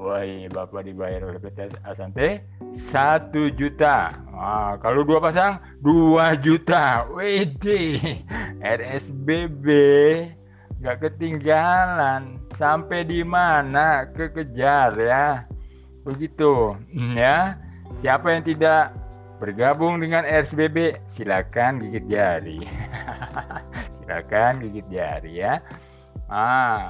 Wah, 0.00 0.24
Bapak 0.48 0.88
dibayar 0.88 1.28
oleh 1.28 1.36
PT 1.36 1.76
Asante 1.84 2.40
satu 2.72 3.52
juta. 3.52 4.16
Nah, 4.32 4.80
kalau 4.80 5.04
dua 5.04 5.20
pasang 5.20 5.60
dua 5.84 6.32
juta. 6.40 7.04
WD 7.12 8.00
RSBB 8.64 9.66
nggak 10.80 10.98
ketinggalan 11.04 12.40
sampai 12.56 13.04
di 13.04 13.20
mana 13.20 14.08
kekejar 14.16 14.96
ya 14.96 15.44
begitu 16.08 16.72
ya 17.12 17.60
siapa 18.00 18.32
yang 18.32 18.44
tidak 18.48 18.96
bergabung 19.36 20.00
dengan 20.00 20.24
RSBB 20.24 20.96
silakan 21.04 21.84
gigit 21.84 22.08
jari 22.08 22.64
silakan 24.00 24.64
gigit 24.64 24.88
jari 24.88 25.44
ya 25.44 25.60
ah. 26.30 26.88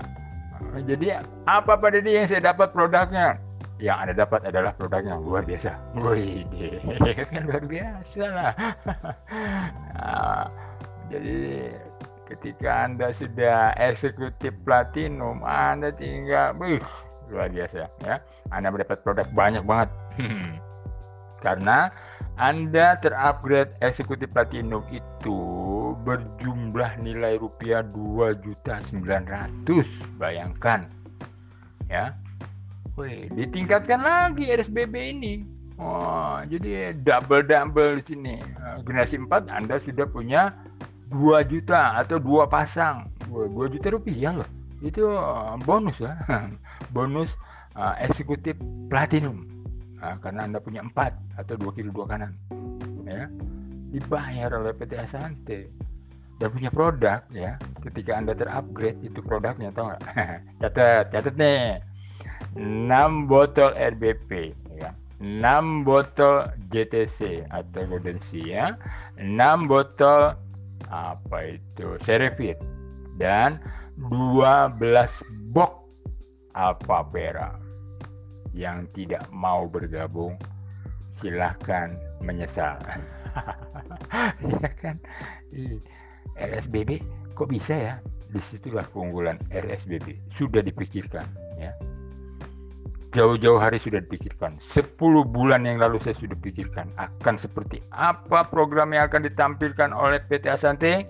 Jadi 0.85 1.17
apa 1.49 1.73
pada 1.75 1.99
dia 2.05 2.23
yang 2.23 2.29
saya 2.29 2.53
dapat 2.53 2.71
produknya? 2.77 3.41
Yang 3.81 3.97
anda 3.97 4.15
dapat 4.29 4.41
adalah 4.45 4.73
produk 4.77 5.01
yang 5.01 5.21
luar 5.25 5.43
biasa. 5.49 5.73
Wih 5.97 6.45
kan 7.33 7.49
luar 7.49 7.65
biasa 7.65 8.23
lah. 8.29 8.53
Nah, 9.97 10.45
jadi 11.11 11.73
ketika 12.29 12.87
anda 12.87 13.09
sudah 13.09 13.73
eksekutif 13.81 14.53
platinum 14.69 15.41
anda 15.43 15.89
tinggal 15.97 16.53
wih, 16.61 16.85
luar 17.33 17.49
biasa 17.49 17.89
ya. 18.05 18.21
Anda 18.53 18.69
mendapat 18.69 19.01
produk 19.01 19.27
banyak 19.33 19.65
banget. 19.65 19.89
Karena 21.45 21.89
anda 22.37 23.01
terupgrade 23.01 23.73
eksekutif 23.81 24.29
platinum 24.29 24.85
itu 24.93 25.41
berjumlah 26.01 26.97
nilai 27.03 27.37
rupiah 27.37 27.85
2.900 27.85 29.67
bayangkan 30.17 30.89
ya 31.91 32.17
Wih, 33.01 33.33
ditingkatkan 33.33 34.05
lagi 34.05 34.53
RSBB 34.53 34.95
ini. 35.17 35.41
Oh, 35.81 36.37
jadi 36.45 36.93
double 36.93 37.49
double 37.49 37.97
di 37.97 38.05
sini. 38.13 38.37
Eh, 38.37 38.77
generasi 38.85 39.17
4 39.17 39.49
Anda 39.49 39.81
sudah 39.81 40.05
punya 40.05 40.53
2 41.09 41.41
juta 41.49 41.97
atau 41.97 42.21
dua 42.21 42.45
pasang. 42.45 43.09
2 43.33 43.73
juta 43.73 43.97
rupiah 43.97 44.37
loh. 44.37 44.51
Itu 44.85 45.17
eh, 45.17 45.55
bonus 45.65 46.05
ya. 46.05 46.13
bonus 46.95 47.41
uh, 47.73 47.97
eksekutif 48.05 48.59
platinum. 48.93 49.49
Nah, 49.97 50.21
karena 50.21 50.45
Anda 50.45 50.59
punya 50.61 50.85
4 50.85 51.41
atau 51.41 51.55
2 51.57 51.77
kiri 51.81 51.89
2 51.89 52.05
kanan. 52.05 52.37
Ya. 53.09 53.33
Dibayar 53.91 54.61
oleh 54.61 54.77
PT 54.77 55.01
Asante 55.01 55.73
dan 56.41 56.49
punya 56.49 56.73
produk 56.73 57.21
ya. 57.31 57.61
Ketika 57.85 58.17
anda 58.17 58.33
terupgrade 58.33 58.97
itu 59.05 59.21
produknya 59.21 59.69
tau 59.77 59.93
nggak? 59.93 60.03
Catat 60.65 61.13
catat 61.13 61.35
nih. 61.37 61.85
6 62.57 63.29
botol 63.29 63.77
RBP 63.77 64.57
ya. 64.81 64.97
6 65.21 65.85
botol 65.85 66.49
JTC 66.73 67.45
atau 67.53 67.85
Goldensia, 67.85 68.81
6 69.21 69.69
botol 69.69 70.33
apa 70.89 71.39
itu 71.61 72.01
Serevit 72.01 72.57
dan 73.21 73.61
12 74.01 74.81
box 75.53 75.77
apa 76.57 77.05
pera 77.13 77.53
yang 78.57 78.89
tidak 78.97 79.29
mau 79.29 79.69
bergabung 79.69 80.41
silahkan 81.13 81.95
menyesal. 82.25 82.81
Ya 84.43 84.67
kan 84.83 84.99
RSBB 86.41 87.05
kok 87.37 87.49
bisa 87.53 87.77
ya 87.77 87.95
di 88.31 88.41
situlah 88.41 88.87
keunggulan 88.91 89.37
RSBB 89.53 90.17
sudah 90.35 90.65
dipikirkan 90.65 91.29
ya 91.61 91.77
jauh-jauh 93.11 93.59
hari 93.59 93.83
sudah 93.83 93.99
dipikirkan. 94.03 94.59
10 94.63 94.95
bulan 95.27 95.67
yang 95.67 95.83
lalu 95.83 95.99
saya 95.99 96.15
sudah 96.15 96.39
pikirkan 96.39 96.91
akan 96.95 97.35
seperti 97.37 97.83
apa 97.91 98.47
program 98.47 98.95
yang 98.95 99.11
akan 99.11 99.27
ditampilkan 99.27 99.91
oleh 99.91 100.23
PT 100.23 100.47
Asante. 100.51 101.07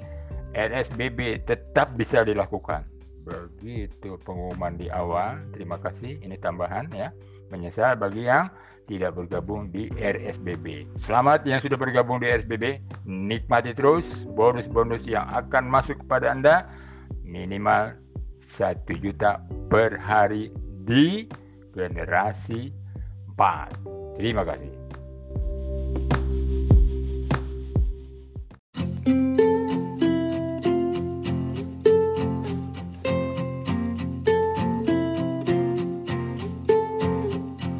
RSBB 0.50 1.46
tetap 1.46 1.94
bisa 1.94 2.26
dilakukan. 2.26 2.82
Begitu 3.22 4.18
pengumuman 4.26 4.74
di 4.74 4.90
awal. 4.90 5.38
Terima 5.54 5.78
kasih. 5.78 6.18
Ini 6.18 6.40
tambahan 6.42 6.90
ya. 6.90 7.14
Menyesal 7.54 7.94
bagi 7.94 8.26
yang 8.26 8.50
tidak 8.90 9.14
bergabung 9.14 9.70
di 9.70 9.86
RSBB. 9.94 10.90
Selamat 10.98 11.46
yang 11.46 11.62
sudah 11.62 11.78
bergabung 11.78 12.18
di 12.18 12.26
RSBB. 12.26 12.82
Nikmati 13.06 13.70
terus 13.70 14.26
bonus-bonus 14.34 15.06
yang 15.06 15.30
akan 15.30 15.70
masuk 15.70 16.02
kepada 16.02 16.34
Anda 16.34 16.66
minimal 17.22 17.94
1 18.50 18.82
juta 18.98 19.38
per 19.70 19.94
hari 19.94 20.50
di 20.82 21.30
generasi 21.70 22.74
4. 23.38 24.18
Terima 24.18 24.42
kasih. 24.42 24.79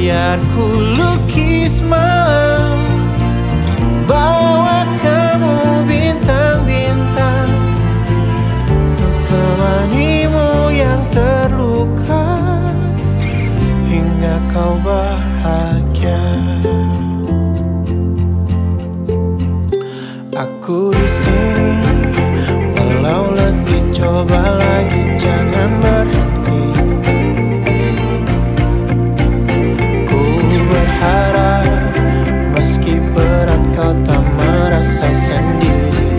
Biar 0.00 0.40
ku 0.56 0.96
lukis 0.96 1.84
malam 1.84 2.88
Bawa 4.08 4.88
kamu 4.96 5.84
bintang-bintang 5.84 7.52
Untuk 8.80 9.16
temanimu 9.28 10.72
yang 10.72 11.04
terluka 11.12 12.24
hingga 13.92 14.40
kau 14.48 14.80
bahagia. 14.80 16.24
Aku 20.32 20.96
di 20.96 21.04
sini, 21.04 21.76
walau 22.72 23.36
letih 23.36 23.84
coba 23.92 24.56
lagi 24.56 25.04
jangan 25.20 25.70
berharap 31.00 31.96
meski 32.52 33.00
berat 33.16 33.64
kau 33.72 33.96
tak 34.04 34.20
merasa 34.36 35.08
sendiri. 35.16 36.09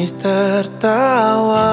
Menangis 0.00 0.16
tertawa 0.16 1.68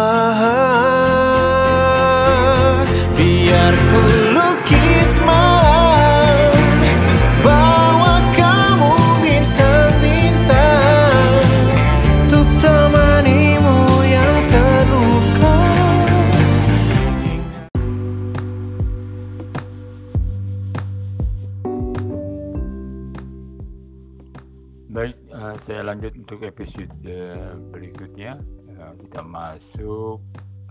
untuk 26.27 26.43
episode 26.43 26.91
eh, 27.07 27.55
berikutnya. 27.71 28.35
Eh, 28.67 28.93
kita 29.07 29.23
masuk 29.23 30.19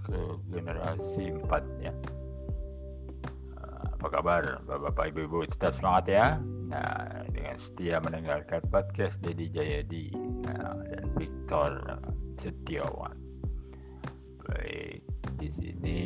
ke 0.05 0.21
generasi 0.53 1.33
4 1.33 1.49
ya. 1.81 1.97
Eh, 3.57 3.85
apa 3.97 4.07
kabar 4.13 4.61
Bapak 4.69 5.17
Ibu 5.17 5.25
Ibu 5.25 5.49
tetap 5.49 5.73
semangat 5.81 6.13
ya. 6.13 6.27
Nah, 6.69 7.25
dengan 7.33 7.57
setia 7.57 8.05
mendengarkan 8.05 8.69
podcast 8.69 9.17
Dedi 9.25 9.49
Jayadi 9.49 10.13
dan 10.45 11.09
Victor 11.17 11.73
Setiawan. 12.45 13.17
Baik, 14.45 15.01
di 15.41 15.49
sini 15.57 16.01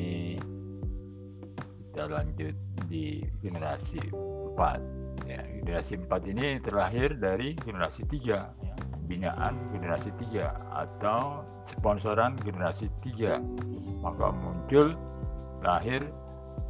kita 1.90 2.06
lanjut 2.06 2.54
di 2.86 3.18
generasi 3.42 3.98
4 4.14 5.26
ya, 5.26 5.42
generasi 5.58 5.98
4 6.06 6.30
ini 6.38 6.62
terlahir 6.62 7.18
dari 7.18 7.58
generasi 7.58 8.06
3 8.06 8.59
ya, 8.59 8.59
binaan 9.10 9.58
generasi 9.74 10.14
3 10.30 10.54
atau 10.70 11.42
sponsoran 11.66 12.38
generasi 12.46 12.86
3 13.02 13.42
maka 14.06 14.30
muncul 14.30 14.94
lahir 15.66 15.98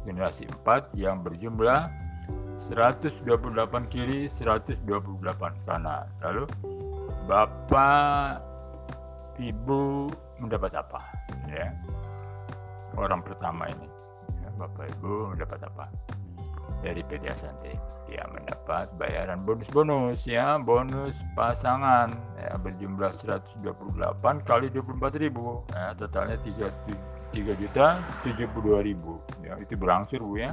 generasi 0.01 0.49
4 0.65 0.89
yang 0.97 1.21
berjumlah 1.21 1.93
128 2.57 3.25
kiri 3.89 4.29
128 4.33 4.85
kanan. 5.65 6.05
Lalu 6.21 6.45
Bapak 7.25 8.41
Ibu 9.41 10.09
mendapat 10.41 10.73
apa? 10.77 11.01
Ya. 11.49 11.73
Orang 12.93 13.25
pertama 13.25 13.65
ini. 13.69 13.87
Ya, 14.45 14.49
Bapak 14.57 14.93
Ibu 14.97 15.33
mendapat 15.33 15.65
apa? 15.65 15.85
Dari 16.81 17.01
PT 17.05 17.29
Asante 17.29 17.73
dia 18.11 18.27
mendapat 18.27 18.91
bayaran 18.99 19.47
bonus-bonus 19.47 20.27
ya 20.27 20.59
bonus 20.59 21.15
pasangan. 21.31 22.11
Ya 22.35 22.59
berjumlah 22.59 23.15
128 23.23 23.63
kali 24.43 24.67
24 24.67 25.15
ribu. 25.15 25.63
Ya, 25.71 25.95
totalnya 25.95 26.35
3, 26.43 26.67
3 27.31 27.55
juta 27.55 28.03
72 28.27 28.83
ribu. 28.83 29.23
Ya, 29.39 29.55
itu 29.63 29.79
berangsur 29.79 30.19
bu 30.19 30.43
ya. 30.43 30.51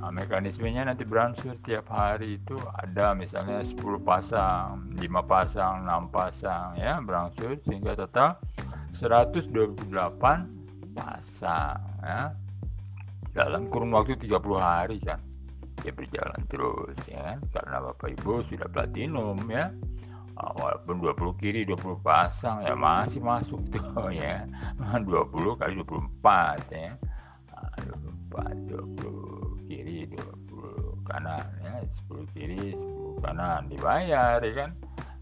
Nah, 0.00 0.12
mekanismenya 0.12 0.84
nanti 0.88 1.04
berangsur 1.04 1.56
tiap 1.64 1.88
hari 1.88 2.40
itu 2.40 2.56
ada 2.76 3.12
misalnya 3.16 3.60
10 3.64 4.00
pasang 4.00 4.88
5 4.96 5.04
pasang 5.28 5.84
6 5.84 6.08
pasang 6.08 6.72
ya 6.80 7.04
berangsur 7.04 7.60
sehingga 7.68 7.92
total 7.96 8.40
128 8.96 9.76
pasang 10.96 11.80
ya. 12.00 12.32
Dalam 13.30 13.68
kurun 13.68 13.92
waktu 13.92 14.16
30 14.16 14.40
hari 14.56 14.98
kan 15.04 15.20
dia 15.80 15.92
berjalan 15.92 16.40
terus 16.48 16.96
ya. 17.08 17.36
Karena 17.52 17.80
Bapak 17.80 18.12
Ibu 18.20 18.44
sudah 18.48 18.68
platinum 18.68 19.36
ya. 19.48 19.72
Ah, 20.40 20.52
walaupun 20.56 21.04
20 21.04 21.36
kiri 21.36 21.68
20 21.68 22.00
pasang 22.00 22.64
ya 22.64 22.72
masih 22.72 23.20
masuk 23.20 23.60
tuh 23.68 24.08
ya. 24.14 24.44
20 25.04 25.60
kali 25.60 25.72
24 25.84 26.72
ya. 26.72 26.96
Ah, 27.52 27.74
24 28.32 28.56
20 29.00 29.68
kiri 29.68 30.08
20 30.08 31.08
kanan 31.08 31.46
ya. 31.60 31.74
10 32.08 32.34
kiri 32.36 32.72
10 32.72 33.24
kanan 33.24 33.68
dibayar 33.68 34.40
ya 34.40 34.52
kan? 34.54 34.70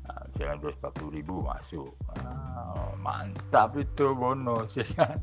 Ah, 0.07 0.23
misalnya 0.31 0.71
240 0.71 1.17
ribu 1.19 1.43
masuk. 1.43 1.91
Ah, 2.23 2.95
mantap 2.99 3.75
itu 3.79 4.13
bonus 4.15 4.77
ya 4.81 4.87
kan 4.95 5.19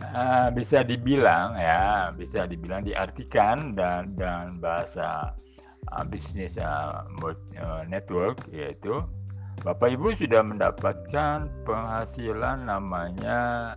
Ah, 0.00 0.48
bisa 0.48 0.80
dibilang 0.80 1.54
ya 1.60 2.10
bisa 2.16 2.48
dibilang 2.48 2.82
diartikan 2.82 3.76
dan 3.76 4.16
dan 4.16 4.56
bahasa 4.58 5.36
uh, 5.92 6.04
bisnis 6.08 6.56
uh, 6.56 7.04
network 7.84 8.40
yaitu 8.48 9.04
Bapak 9.60 9.92
Ibu 9.92 10.16
sudah 10.16 10.40
mendapatkan 10.40 11.52
penghasilan 11.68 12.64
namanya 12.64 13.72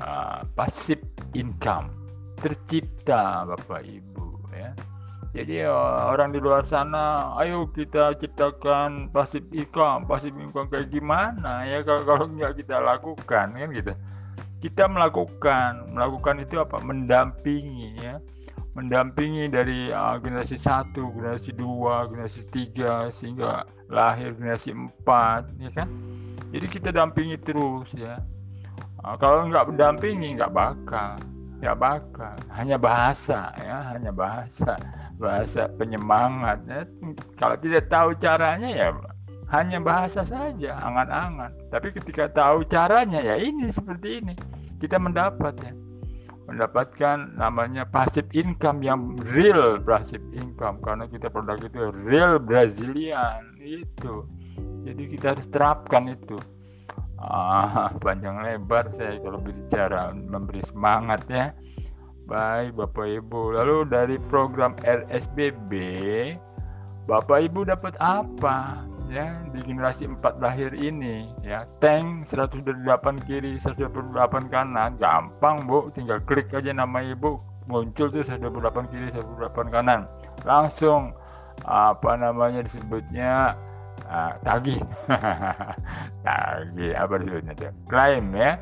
uh, 0.00 0.40
passive 0.56 1.04
income 1.36 1.92
tercipta 2.40 3.44
Bapak 3.44 3.84
Ibu 3.84 4.26
ya. 4.56 4.72
Jadi 5.30 5.62
uh, 5.62 6.08
orang 6.10 6.32
di 6.34 6.40
luar 6.40 6.64
sana 6.64 7.36
ayo 7.36 7.68
kita 7.70 8.16
ciptakan 8.16 9.12
passive 9.12 9.46
income 9.52 10.08
passive 10.08 10.34
income 10.34 10.72
kayak 10.72 10.88
gimana 10.88 11.68
ya 11.68 11.84
kalau 11.84 12.26
nggak 12.26 12.58
kita 12.64 12.80
lakukan 12.80 13.54
kan 13.54 13.70
gitu 13.70 13.92
kita 14.60 14.84
melakukan 14.86 15.88
melakukan 15.90 16.44
itu 16.44 16.60
apa? 16.60 16.78
Mendampingi 16.84 17.96
ya. 17.96 18.20
Mendampingi 18.76 19.50
dari 19.50 19.90
uh, 19.90 20.20
generasi 20.22 20.54
satu 20.60 21.10
generasi 21.16 21.50
dua 21.56 22.06
generasi 22.06 22.46
tiga 22.54 23.10
sehingga 23.18 23.66
lahir 23.90 24.36
generasi 24.36 24.70
empat 24.70 25.48
ya 25.58 25.72
kan? 25.74 25.88
Jadi 26.54 26.66
kita 26.70 26.88
dampingi 26.94 27.40
terus 27.40 27.90
ya. 27.96 28.20
Uh, 29.02 29.16
kalau 29.18 29.48
nggak 29.48 29.74
mendampingi 29.74 30.38
nggak 30.38 30.52
bakal 30.54 31.18
nggak 31.60 31.76
bakal. 31.76 32.36
Hanya 32.56 32.80
bahasa 32.80 33.52
ya 33.60 33.84
hanya 33.92 34.12
bahasa. 34.12 34.76
Bahasa 35.20 35.68
penyemangat 35.76 36.64
ya. 36.64 36.88
kalau 37.36 37.56
tidak 37.60 37.92
tahu 37.92 38.16
caranya 38.16 38.72
ya 38.72 38.88
hanya 39.50 39.82
bahasa 39.82 40.22
saja 40.22 40.78
angan-angan. 40.78 41.50
Tapi 41.74 41.90
ketika 41.90 42.30
tahu 42.30 42.62
caranya 42.70 43.18
ya 43.18 43.34
ini 43.34 43.70
seperti 43.74 44.22
ini. 44.22 44.34
Kita 44.80 44.96
mendapat 44.96 45.54
ya 45.60 45.72
mendapatkan 46.50 47.38
namanya 47.38 47.86
passive 47.86 48.26
income 48.34 48.82
yang 48.82 49.18
real 49.34 49.78
passive 49.82 50.22
income. 50.34 50.78
Karena 50.82 51.10
kita 51.10 51.30
produk 51.30 51.58
itu 51.58 51.90
real 52.06 52.38
Brazilian 52.38 53.58
itu. 53.58 54.26
Jadi 54.86 55.02
kita 55.10 55.36
harus 55.36 55.46
terapkan 55.50 56.10
itu. 56.10 56.38
Ah, 57.20 57.92
panjang 58.00 58.40
lebar 58.40 58.88
saya 58.96 59.20
kalau 59.20 59.42
bicara 59.42 60.14
memberi 60.14 60.64
semangat 60.70 61.20
ya. 61.28 61.52
Baik 62.30 62.78
Bapak 62.78 63.06
Ibu. 63.18 63.58
Lalu 63.58 63.76
dari 63.90 64.16
program 64.30 64.78
RSBB 64.86 65.74
Bapak 67.10 67.50
Ibu 67.50 67.66
dapat 67.66 67.98
apa 67.98 68.86
ya 69.10 69.42
di 69.50 69.58
generasi 69.66 70.06
4 70.06 70.38
lahir 70.38 70.70
ini 70.78 71.34
ya 71.42 71.66
tank 71.82 72.30
128 72.30 72.86
kiri 73.26 73.58
128 73.58 74.14
kanan 74.48 74.94
gampang 74.96 75.66
Bu. 75.66 75.90
Tinggal 75.90 76.22
klik 76.22 76.54
aja 76.54 76.70
nama 76.70 77.02
Ibu 77.02 77.42
muncul 77.66 78.06
tuh 78.14 78.22
128 78.22 78.90
kiri 78.94 79.10
128 79.10 79.74
kanan. 79.74 80.06
Langsung 80.46 81.10
apa 81.66 82.16
namanya 82.16 82.62
disebutnya 82.64 83.58
uh, 84.06 84.32
tagih. 84.46 84.78
Tagih 86.26 86.92
apa 86.94 87.14
disebutnya 87.18 87.52
tuh? 87.58 87.74
Klaim 87.90 88.30
ya. 88.32 88.56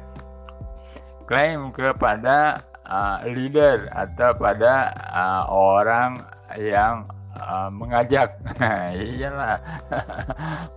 Klaim 1.28 1.70
kepada 1.76 2.64
uh, 2.88 3.20
leader 3.28 3.92
atau 3.92 4.32
pada 4.32 4.96
uh, 5.12 5.44
orang 5.52 6.24
yang 6.56 7.04
uh, 7.38 7.70
mengajak. 7.70 8.34
Iyalah. 9.16 9.56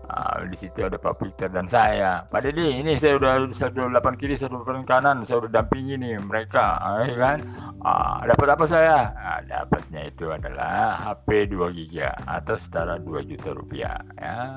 Uh, 0.05 0.45
di 0.51 0.57
situ 0.57 0.85
ada 0.85 0.97
Pak 0.97 1.17
Victor 1.19 1.49
dan 1.49 1.65
saya. 1.67 2.23
Pak 2.29 2.45
Dedi 2.45 2.81
ini 2.81 2.97
saya 3.01 3.17
udah 3.17 3.51
108 3.51 4.21
kiri 4.21 4.37
108 4.37 4.85
kanan. 4.85 5.25
Saya 5.25 5.45
udah 5.45 5.51
dampingi 5.61 5.97
nih 5.97 6.21
mereka 6.21 6.77
ya 7.05 7.15
kan? 7.17 7.37
Uh, 7.81 8.23
dapat 8.29 8.47
apa 8.53 8.65
saya? 8.69 8.97
Nah, 9.11 9.41
dapatnya 9.45 10.01
itu 10.07 10.29
adalah 10.29 11.01
HP 11.01 11.51
2 11.51 11.73
GB 11.73 11.95
atau 12.29 12.55
setara 12.61 13.01
2 13.01 13.29
juta 13.29 13.49
rupiah 13.51 13.97
ya. 14.17 14.53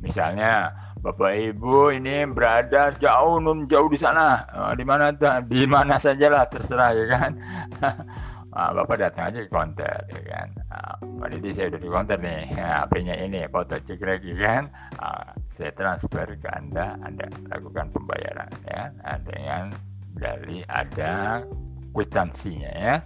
Misalnya 0.00 0.68
Bapak 1.00 1.36
Ibu 1.36 1.96
ini 1.96 2.24
berada 2.28 2.92
jauh 2.96 3.36
nun 3.40 3.68
jauh 3.68 3.88
di 3.92 4.00
sana. 4.00 4.44
Uh, 4.52 4.72
di 4.72 4.84
mana? 4.84 5.12
Di 5.44 5.64
mana 5.68 6.00
sajalah 6.00 6.48
terserah 6.48 6.90
ya 6.96 7.04
kan 7.08 7.32
uh, 8.54 8.70
Bapak 8.72 8.96
datang 9.02 9.34
aja 9.34 9.38
ke 9.42 9.50
konter 9.50 9.98
ya 10.08 10.22
kan? 10.30 10.48
Didi 11.34 11.50
saya 11.50 11.66
udah 11.74 11.80
di 11.82 11.90
konter 11.90 12.18
nih. 12.22 12.42
Ya, 12.54 12.86
HP-nya 12.86 13.14
ini 13.18 13.40
foto 13.50 13.74
cek 13.74 14.00
lagi 14.06 14.32
kan? 14.38 14.70
Uh, 15.02 15.26
saya 15.58 15.70
transfer 15.74 16.26
ke 16.38 16.48
Anda 16.54 16.94
Anda 17.02 17.26
lakukan 17.50 17.90
pembayaran 17.90 18.50
ya. 18.70 18.94
Uh, 19.02 19.18
dengan 19.26 19.74
dari 20.14 20.62
ada 20.70 21.42
kwitansinya 21.90 22.70
ya. 22.70 22.96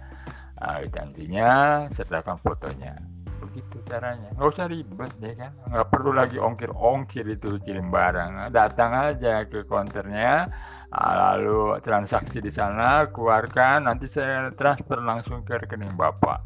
Uh, 0.61 0.85
kwitansinya 0.85 1.49
sertakan 1.89 2.37
fotonya. 2.43 3.01
Begitu 3.41 3.81
caranya. 3.89 4.29
Nggak 4.37 4.49
usah 4.53 4.67
ribet 4.69 5.11
ya 5.17 5.33
kan? 5.33 5.51
Nggak 5.73 5.87
perlu 5.89 6.11
lagi 6.13 6.37
ongkir-ongkir 6.37 7.25
itu 7.25 7.57
kirim 7.65 7.89
barang. 7.89 8.53
Datang 8.53 8.91
aja 8.93 9.47
ke 9.49 9.65
konternya 9.65 10.53
Ah, 10.89 11.37
lalu 11.37 11.77
transaksi 11.85 12.41
di 12.41 12.49
sana 12.49 13.05
keluarkan 13.13 13.85
nanti 13.85 14.09
saya 14.09 14.49
transfer 14.57 14.97
langsung 14.97 15.45
ke 15.45 15.61
rekening 15.61 15.93
bapak. 15.93 16.41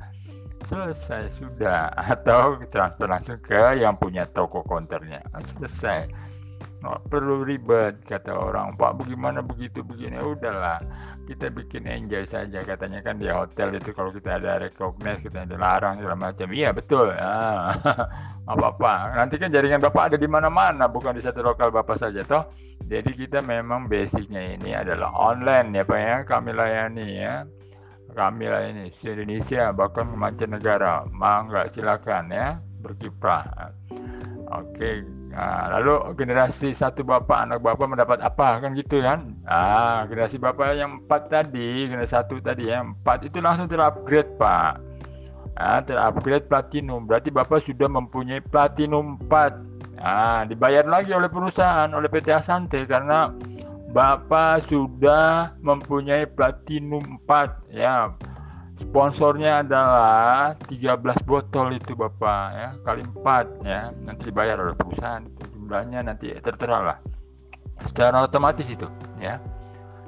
Selesai 0.68 1.32
sudah. 1.40 1.96
Atau 2.12 2.60
transfer 2.68 3.08
langsung 3.08 3.40
ke 3.40 3.80
yang 3.80 3.96
punya 3.96 4.28
toko 4.28 4.60
konternya. 4.68 5.24
Ah, 5.32 5.40
selesai. 5.56 6.12
Nggak 6.84 7.02
perlu 7.08 7.48
ribet 7.48 8.04
kata 8.04 8.36
orang 8.36 8.76
pak 8.76 9.00
bagaimana 9.00 9.40
begitu 9.40 9.80
begini? 9.80 10.20
Udahlah 10.20 10.84
kita 11.24 11.48
bikin 11.50 11.88
enjoy 11.88 12.28
saja. 12.28 12.60
Katanya 12.62 13.00
kan 13.00 13.16
di 13.18 13.32
hotel 13.32 13.76
itu 13.76 13.96
kalau 13.96 14.12
kita 14.12 14.38
ada 14.40 14.60
recognize 14.60 15.24
kita 15.24 15.48
dilarang 15.48 16.00
segala 16.00 16.18
macam. 16.20 16.48
Iya 16.52 16.70
betul. 16.76 17.12
Ah, 17.16 17.74
apa 18.52 18.66
apa 18.76 18.94
nanti 19.16 19.40
kan 19.40 19.48
jaringan 19.48 19.80
bapak 19.80 20.12
ada 20.12 20.18
di 20.20 20.28
mana-mana 20.28 20.92
bukan 20.92 21.16
di 21.16 21.24
satu 21.24 21.40
lokal 21.40 21.72
bapak 21.72 21.96
saja 21.96 22.22
toh. 22.28 22.52
Jadi 22.84 23.16
kita 23.16 23.40
memang 23.40 23.88
basicnya 23.88 24.44
ini 24.60 24.76
adalah 24.76 25.16
online 25.16 25.72
ya 25.72 25.84
Pak 25.88 26.00
ya. 26.00 26.16
Kami 26.28 26.52
layani 26.52 27.08
ya. 27.16 27.36
Kami 28.12 28.46
layani 28.46 28.92
Indonesia 28.92 29.72
bahkan 29.72 30.12
mancanegara. 30.12 31.08
Mangga 31.08 31.72
silakan 31.72 32.28
ya 32.30 32.60
berkiprah. 32.84 33.72
Oke, 34.54 35.02
nah, 35.34 35.80
lalu 35.80 36.14
generasi 36.20 36.76
satu 36.76 37.02
bapak 37.02 37.48
anak 37.48 37.64
bapak 37.64 37.88
mendapat 37.90 38.20
apa 38.22 38.62
kan 38.62 38.76
gitu 38.76 39.02
kan? 39.02 39.34
Ah, 39.48 40.06
generasi 40.06 40.38
bapak 40.38 40.78
yang 40.78 41.02
empat 41.02 41.32
tadi, 41.32 41.90
generasi 41.90 42.14
satu 42.14 42.38
tadi 42.44 42.70
ya 42.70 42.84
empat 42.84 43.26
itu 43.26 43.42
langsung 43.42 43.66
terupgrade 43.66 44.36
pak. 44.38 44.78
Ah, 45.58 45.82
terupgrade 45.82 46.46
platinum. 46.46 47.10
Berarti 47.10 47.34
bapak 47.34 47.66
sudah 47.66 47.90
mempunyai 47.90 48.44
platinum 48.44 49.18
4 49.26 49.74
Nah, 50.04 50.44
dibayar 50.44 50.84
lagi 50.84 51.16
oleh 51.16 51.32
perusahaan, 51.32 51.88
oleh 51.88 52.12
PT 52.12 52.28
Asante 52.36 52.84
karena 52.84 53.32
Bapak 53.94 54.68
sudah 54.68 55.56
mempunyai 55.64 56.28
platinum 56.28 57.24
4 57.24 57.72
ya. 57.72 58.12
Sponsornya 58.74 59.62
adalah 59.62 60.58
13 60.66 60.98
botol 61.26 61.78
itu 61.78 61.94
Bapak 61.94 62.46
ya, 62.54 62.70
kali 62.82 63.02
4 63.06 63.66
ya. 63.66 63.94
Nanti 64.06 64.22
dibayar 64.30 64.58
oleh 64.58 64.74
perusahaan 64.74 65.22
jumlahnya 65.54 66.06
nanti 66.06 66.34
tertera 66.42 66.78
lah. 66.82 66.98
Secara 67.86 68.26
otomatis 68.26 68.66
itu 68.66 68.90
ya. 69.22 69.38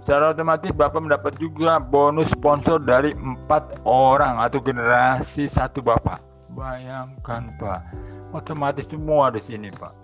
Secara 0.01 0.33
otomatis 0.33 0.73
Bapak 0.73 1.01
mendapat 1.01 1.33
juga 1.37 1.77
bonus 1.77 2.33
sponsor 2.33 2.81
dari 2.81 3.13
empat 3.13 3.85
orang 3.85 4.41
atau 4.41 4.61
generasi 4.61 5.45
satu 5.49 5.81
Bapak. 5.81 6.21
Bayangkan 6.53 7.53
Pak 7.57 8.05
otomatis 8.35 8.83
semua 8.91 9.31
di 9.31 9.39
sini 9.39 9.71
pak 9.71 9.95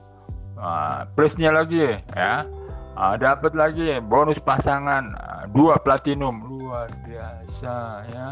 nah, 0.56 1.04
plusnya 1.14 1.52
lagi 1.52 2.00
ya 2.16 2.48
nah, 2.96 3.16
dapat 3.20 3.52
lagi 3.52 4.00
bonus 4.00 4.40
pasangan 4.40 5.12
nah, 5.12 5.44
dua 5.52 5.76
platinum 5.84 6.40
luar 6.48 6.88
biasa 7.04 8.08
ya 8.08 8.28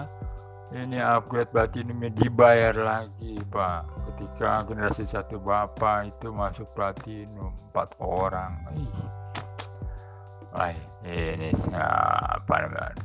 ini 0.70 1.02
upgrade 1.02 1.50
platinumnya 1.50 2.14
dibayar 2.14 2.76
lagi 2.78 3.42
pak. 3.50 3.90
Ketika 4.14 4.66
generasi 4.70 5.10
satu 5.10 5.42
bapak 5.42 6.14
itu 6.14 6.30
masuk 6.30 6.70
platinum 6.78 7.56
empat 7.70 7.98
orang. 7.98 8.54
Ih. 8.78 8.94
Wah, 10.50 10.74
ini 11.06 11.54
apa 11.78 12.56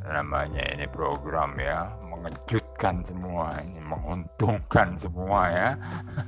namanya 0.09 0.65
ini 0.77 0.89
program 0.89 1.57
ya? 1.61 1.93
Mengejutkan 2.05 3.05
semua 3.05 3.53
ini 3.61 3.81
menguntungkan 3.85 4.97
semua 4.97 5.53
ya. 5.53 5.71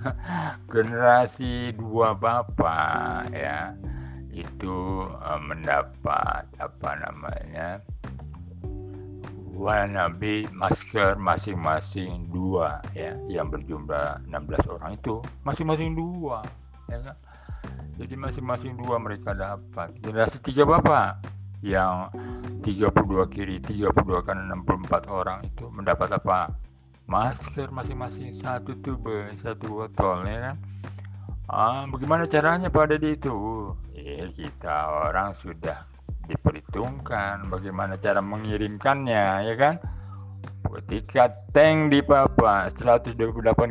Generasi 0.73 1.73
dua 1.77 2.13
bapak 2.13 3.33
ya 3.33 3.73
itu 4.37 5.09
uh, 5.09 5.41
mendapat 5.41 6.45
apa 6.61 6.91
namanya 7.01 7.81
wannabe 9.57 10.45
masker 10.53 11.17
masing-masing 11.17 12.29
dua 12.29 12.85
ya. 12.93 13.17
Yang 13.27 13.59
berjumlah 13.59 14.29
16 14.29 14.75
orang 14.77 15.01
itu 15.01 15.25
masing-masing 15.43 15.97
dua 15.97 16.45
ya 16.93 17.01
kan? 17.01 17.17
Jadi 17.97 18.15
masing-masing 18.15 18.77
dua 18.77 19.01
mereka 19.01 19.33
dapat. 19.33 19.97
Generasi 20.05 20.45
tiga 20.45 20.69
bapak 20.69 21.25
yang 21.65 22.13
32 22.61 23.33
kiri 23.33 23.57
32 23.65 24.27
kanan 24.29 24.53
64 24.69 25.09
orang 25.09 25.41
itu 25.49 25.65
mendapat 25.73 26.13
apa? 26.13 26.53
Masker 27.09 27.73
masing-masing. 27.73 28.37
Satu 28.45 28.77
tube 28.85 29.33
satu 29.41 29.83
botol 29.83 30.29
ya 30.29 30.53
kan? 30.53 30.57
Ah, 31.47 31.87
bagaimana 31.89 32.27
caranya 32.29 32.69
pada 32.69 32.99
di 32.99 33.15
itu? 33.17 33.71
Ya 33.95 34.29
kita 34.35 34.77
orang 35.09 35.33
sudah 35.41 35.87
diperhitungkan 36.27 37.49
bagaimana 37.49 37.97
cara 37.97 38.21
mengirimkannya 38.21 39.47
ya 39.47 39.55
kan? 39.55 39.77
Ketika 40.67 41.31
tank 41.55 41.95
di 41.95 42.03
papa 42.03 42.69
128 42.75 43.15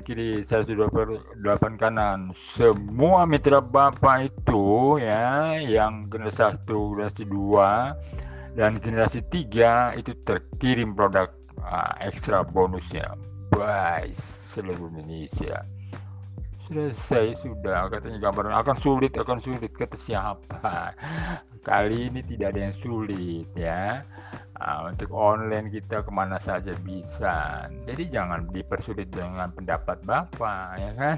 kiri 0.01 0.41
128 0.47 1.35
kanan 1.75 2.31
semua 2.55 3.27
mitra 3.27 3.59
bapak 3.59 4.31
itu 4.31 4.97
ya 4.97 5.59
yang 5.59 6.07
generasi 6.07 6.55
1 6.55 6.65
generasi 6.65 7.23
2 7.27 8.57
dan 8.57 8.79
generasi 8.79 9.19
3 9.27 9.99
itu 9.99 10.15
terkirim 10.23 10.95
produk 10.95 11.29
uh, 11.59 11.93
ekstra 11.99 12.47
bonusnya 12.47 13.11
by 13.51 14.07
seluruh 14.55 14.87
Indonesia 14.95 15.67
selesai 16.65 17.39
sudah 17.45 17.88
katanya 17.93 18.19
gambaran 18.30 18.56
akan 18.58 18.78
sulit 18.82 19.13
akan 19.13 19.38
sulit 19.38 19.69
kata 19.69 19.97
siapa 20.01 20.93
kali 21.62 22.10
ini 22.10 22.21
tidak 22.25 22.54
ada 22.54 22.60
yang 22.69 22.75
sulit 22.78 23.49
ya 23.54 24.01
Nah, 24.56 24.88
untuk 24.88 25.12
online 25.12 25.67
kita 25.67 25.99
ke 26.08 26.12
mana 26.15 26.39
saja 26.39 26.71
bisa. 26.80 27.67
Jadi 27.84 28.08
jangan 28.08 28.47
dipersulit 28.56 29.12
dengan 29.12 29.51
pendapat 29.51 29.99
Bapak, 30.08 30.80
ya 30.80 30.91
kan? 30.95 31.17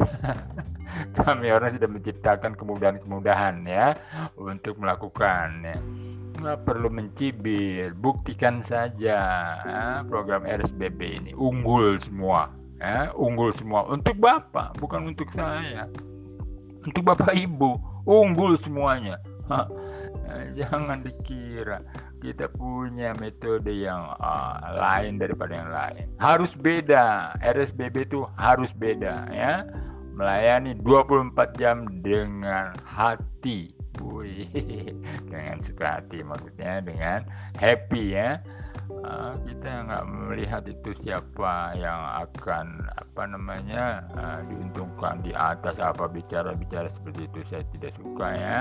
Kami 1.22 1.54
orang 1.54 1.78
sudah 1.78 1.86
menciptakan 1.86 2.58
kemudahan-kemudahan 2.58 3.62
ya 3.70 3.94
untuk 4.42 4.82
melakukan. 4.82 5.62
Ya. 5.62 5.78
Nggak 6.38 6.60
perlu 6.66 6.90
mencibir, 6.90 7.94
buktikan 7.98 8.66
saja 8.66 9.18
ya, 9.62 10.02
program 10.06 10.46
RSBB 10.46 11.02
ini 11.22 11.32
unggul 11.34 11.98
semua, 12.02 12.50
ya, 12.78 13.12
unggul 13.14 13.54
semua 13.54 13.86
untuk 13.90 14.18
Bapak, 14.18 14.78
bukan 14.82 15.14
untuk 15.14 15.30
saya. 15.34 15.90
Untuk 16.86 17.04
Bapak 17.04 17.36
Ibu, 17.36 18.04
unggul 18.08 18.56
semuanya. 18.64 19.20
Ha, 19.48 19.68
jangan 20.60 21.04
dikira 21.04 21.84
kita 22.18 22.50
punya 22.50 23.14
metode 23.22 23.70
yang 23.70 24.18
uh, 24.18 24.58
lain 24.74 25.22
daripada 25.22 25.54
yang 25.54 25.72
lain. 25.72 26.06
Harus 26.18 26.58
beda. 26.58 27.38
RSBB 27.42 28.10
itu 28.10 28.26
harus 28.36 28.74
beda 28.74 29.30
ya. 29.30 29.66
Melayani 30.18 30.74
24 30.82 31.62
jam 31.62 31.86
dengan 32.02 32.74
hati. 32.82 33.74
Wih, 34.02 34.46
dengan 35.32 35.58
suka 35.62 36.02
hati 36.02 36.22
maksudnya 36.26 36.82
dengan 36.82 37.26
happy 37.58 38.18
ya. 38.18 38.42
Uh, 38.92 39.34
kita 39.46 39.88
nggak 39.88 40.06
melihat 40.08 40.64
itu 40.68 40.92
siapa 41.04 41.76
yang 41.76 42.28
akan 42.28 42.88
apa 42.96 43.24
namanya 43.28 44.06
uh, 44.16 44.40
diuntungkan 44.48 45.22
di 45.22 45.32
atas 45.36 45.78
apa 45.80 46.08
bicara-bicara 46.08 46.90
seperti 46.92 47.28
itu. 47.28 47.40
Saya 47.48 47.64
tidak 47.76 47.94
suka 48.00 48.28
ya. 48.36 48.60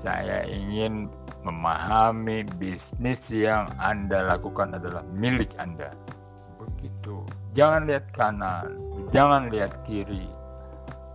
Saya 0.00 0.48
ingin 0.48 1.12
memahami 1.44 2.46
bisnis 2.56 3.20
yang 3.28 3.68
anda 3.76 4.32
lakukan 4.36 4.76
adalah 4.76 5.04
milik 5.12 5.50
anda. 5.60 5.92
Begitu. 6.56 7.24
Jangan 7.52 7.90
lihat 7.90 8.06
kanan 8.14 8.90
jangan 9.10 9.50
lihat 9.50 9.74
kiri. 9.84 10.30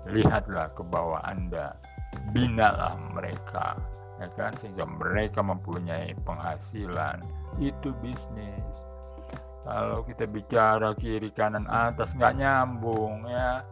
Lihatlah 0.05 0.69
ke 0.75 0.83
bawah 0.85 1.23
anda. 1.25 1.73
Binalah 2.31 2.95
mereka 3.11 3.79
ya 4.19 4.27
kan? 4.35 4.51
Sehingga 4.59 4.87
mereka 4.87 5.43
mempunyai 5.43 6.15
penghasilan 6.23 7.23
itu 7.59 7.91
bisnis. 7.99 8.65
Kalau 9.65 10.05
kita 10.05 10.29
bicara 10.29 10.93
kiri 10.93 11.33
kanan 11.33 11.65
atas 11.65 12.13
nggak 12.13 12.37
nyambung 12.37 13.25
ya. 13.25 13.65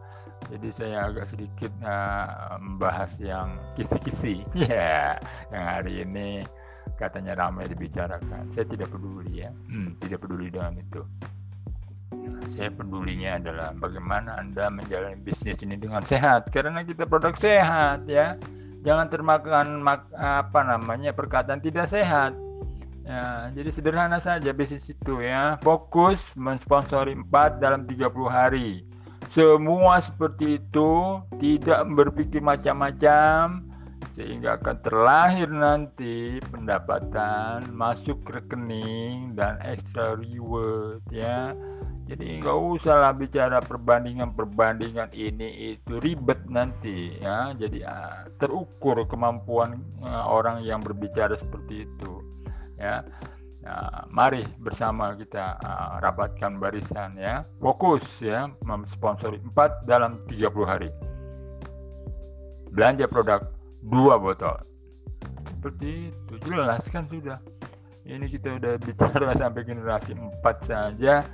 Jadi 0.50 0.68
saya 0.76 1.08
agak 1.08 1.30
sedikit 1.30 1.72
uh, 1.80 2.60
membahas 2.60 3.16
yang 3.16 3.56
kisi-kisi 3.78 4.44
ya 4.68 5.16
yang 5.48 5.64
hari 5.64 6.04
ini 6.04 6.44
katanya 7.00 7.38
ramai 7.38 7.70
dibicarakan. 7.70 8.50
Saya 8.52 8.66
tidak 8.68 8.92
peduli 8.92 9.46
ya. 9.46 9.50
Hmm, 9.70 9.96
tidak 10.02 10.26
peduli 10.26 10.50
dengan 10.52 10.76
itu. 10.76 11.02
Saya 12.54 12.70
pedulinya 12.70 13.40
adalah 13.40 13.72
bagaimana 13.74 14.38
anda 14.38 14.68
menjalani 14.68 15.16
bisnis 15.18 15.62
ini 15.64 15.78
dengan 15.80 16.04
sehat. 16.04 16.50
Karena 16.52 16.84
kita 16.84 17.08
produk 17.08 17.32
sehat 17.38 18.04
ya 18.10 18.36
jangan 18.84 19.08
termakan 19.08 19.80
mak, 19.80 20.06
apa 20.14 20.60
namanya 20.62 21.10
perkataan 21.16 21.64
tidak 21.64 21.90
sehat. 21.90 22.36
Ya 23.04 23.52
jadi 23.52 23.68
sederhana 23.72 24.20
saja 24.20 24.52
bisnis 24.52 24.84
itu 24.88 25.20
ya. 25.20 25.60
Fokus 25.60 26.20
mensponsori 26.36 27.16
4 27.16 27.60
dalam 27.60 27.84
30 27.84 28.28
hari. 28.28 28.84
Semua 29.32 29.98
seperti 30.04 30.60
itu 30.62 31.20
tidak 31.40 31.84
berpikir 31.96 32.44
macam-macam 32.44 33.64
sehingga 34.14 34.60
akan 34.62 34.76
terlahir 34.86 35.50
nanti 35.50 36.38
pendapatan 36.52 37.66
masuk 37.74 38.22
rekening 38.30 39.34
dan 39.34 39.58
extra 39.66 40.14
reward 40.14 41.02
ya 41.10 41.50
jadi 42.04 42.44
nggak 42.44 42.58
usah 42.76 43.08
bicara 43.16 43.64
perbandingan-perbandingan 43.64 45.08
ini 45.16 45.72
itu 45.76 45.96
ribet 46.04 46.44
nanti 46.52 47.16
ya 47.16 47.56
jadi 47.56 47.78
uh, 47.88 48.20
terukur 48.36 49.08
kemampuan 49.08 49.80
uh, 50.04 50.28
orang 50.28 50.60
yang 50.60 50.84
berbicara 50.84 51.32
seperti 51.36 51.88
itu 51.88 52.20
ya 52.76 53.00
Nah, 53.64 54.04
mari 54.12 54.44
bersama 54.60 55.16
kita 55.16 55.56
uh, 55.56 55.96
rapatkan 56.04 56.60
barisan 56.60 57.16
ya. 57.16 57.48
Fokus 57.64 58.04
ya 58.20 58.52
memsponsori 58.60 59.40
4 59.40 59.88
dalam 59.88 60.20
30 60.28 60.52
hari. 60.68 60.92
Belanja 62.76 63.08
produk 63.08 63.40
dua 63.88 64.20
botol. 64.20 64.60
Seperti 65.48 66.12
itu 66.12 66.34
jelas 66.44 66.84
kan 66.92 67.08
sudah. 67.08 67.40
Ini 68.04 68.28
kita 68.28 68.60
udah 68.60 68.76
bicara 68.84 69.32
sampai 69.40 69.64
generasi 69.64 70.12
4 70.12 70.44
saja 70.68 71.24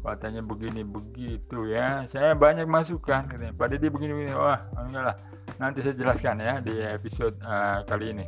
katanya 0.00 0.40
begini 0.40 0.82
begitu 0.82 1.68
ya. 1.68 2.04
Saya 2.08 2.32
banyak 2.32 2.64
masukan 2.64 3.28
katanya. 3.28 3.52
Pada 3.54 3.76
dia 3.76 3.90
begini 3.92 4.12
begini 4.16 4.32
wah 4.36 4.60
enggak 4.76 5.04
lah. 5.12 5.16
Nanti 5.60 5.84
saya 5.84 5.94
jelaskan 5.96 6.40
ya 6.40 6.58
di 6.64 6.74
episode 6.80 7.36
uh, 7.44 7.84
kali 7.84 8.16
ini. 8.16 8.26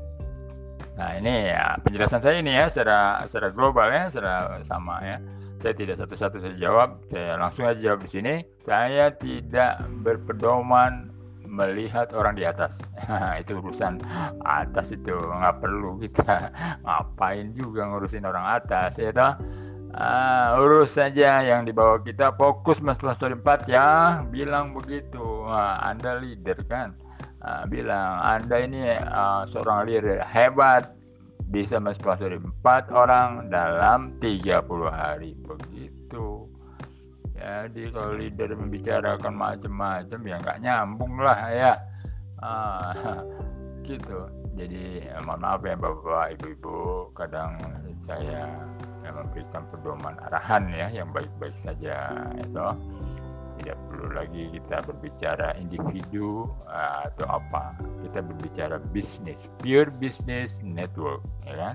Nah 0.93 1.17
ini 1.17 1.49
ya 1.49 1.81
penjelasan 1.81 2.21
saya 2.21 2.37
ini 2.45 2.53
ya 2.53 2.69
secara 2.69 3.25
secara 3.25 3.49
global 3.51 3.89
ya 3.89 4.13
secara 4.13 4.61
sama 4.69 5.01
ya. 5.01 5.17
Saya 5.63 5.79
tidak 5.79 5.97
satu-satu 6.03 6.43
saya 6.43 6.55
jawab 6.59 7.01
saya 7.09 7.39
langsung 7.39 7.65
aja 7.65 7.81
jawab 7.81 8.05
di 8.05 8.11
sini. 8.11 8.35
Saya 8.67 9.15
tidak 9.17 9.81
berpedoman 10.05 11.09
melihat 11.53 12.13
orang 12.17 12.37
di 12.37 12.45
atas. 12.49 12.77
Itu 13.41 13.61
urusan 13.61 14.01
atas 14.45 14.89
itu 14.93 15.13
nggak 15.13 15.61
perlu 15.61 16.01
kita 16.01 16.49
ngapain 16.85 17.53
juga 17.53 17.85
ngurusin 17.89 18.25
orang 18.25 18.57
atas 18.57 18.97
ya 18.97 19.13
toh 19.13 19.37
Ah, 19.93 20.57
urus 20.57 20.97
saja 20.97 21.45
yang 21.45 21.69
di 21.69 21.73
bawah 21.77 22.01
kita. 22.01 22.33
Fokus 22.41 22.81
mas 22.81 22.97
story 22.97 23.37
4 23.37 23.69
ya. 23.69 24.25
Bilang 24.25 24.73
begitu. 24.73 25.45
Nah, 25.45 25.85
anda 25.85 26.17
leader 26.17 26.57
kan? 26.65 26.97
Ah, 27.45 27.69
bilang 27.69 28.25
anda 28.25 28.57
ini 28.65 28.89
uh, 28.97 29.45
seorang 29.53 29.85
leader 29.85 30.25
hebat. 30.25 30.97
Bisa 31.53 31.77
mensponsori 31.77 32.41
4 32.41 32.89
orang 32.89 33.53
dalam 33.53 34.17
30 34.17 34.49
hari. 34.89 35.37
Begitu. 35.37 36.49
Jadi 37.37 37.93
kalau 37.93 38.17
leader 38.17 38.57
membicarakan 38.57 39.35
macam-macam 39.37 40.21
ya 40.25 40.37
nggak 40.41 40.61
nyambung 40.65 41.21
lah 41.21 41.41
ya. 41.53 41.73
Ah, 42.41 43.21
gitu. 43.89 44.25
Jadi 44.57 45.05
mohon 45.29 45.45
maaf 45.45 45.61
ya 45.69 45.77
bapak 45.77 46.41
ibu-ibu. 46.41 47.13
Kadang 47.13 47.61
saya 48.09 48.57
yang 49.03 49.19
memberikan 49.19 49.63
pedoman 49.71 50.15
arahan 50.31 50.71
ya 50.71 50.87
yang 50.91 51.09
baik-baik 51.11 51.55
saja 51.63 52.11
itu 52.39 52.67
tidak 53.63 53.79
perlu 53.87 54.09
lagi 54.11 54.43
kita 54.59 54.83
berbicara 54.83 55.55
individu 55.61 56.51
uh, 56.67 57.07
atau 57.07 57.27
apa. 57.31 57.79
Kita 58.03 58.19
berbicara 58.25 58.83
bisnis 58.91 59.39
pure 59.63 59.93
business 60.03 60.51
network 60.67 61.23
ya 61.47 61.55
kan? 61.55 61.75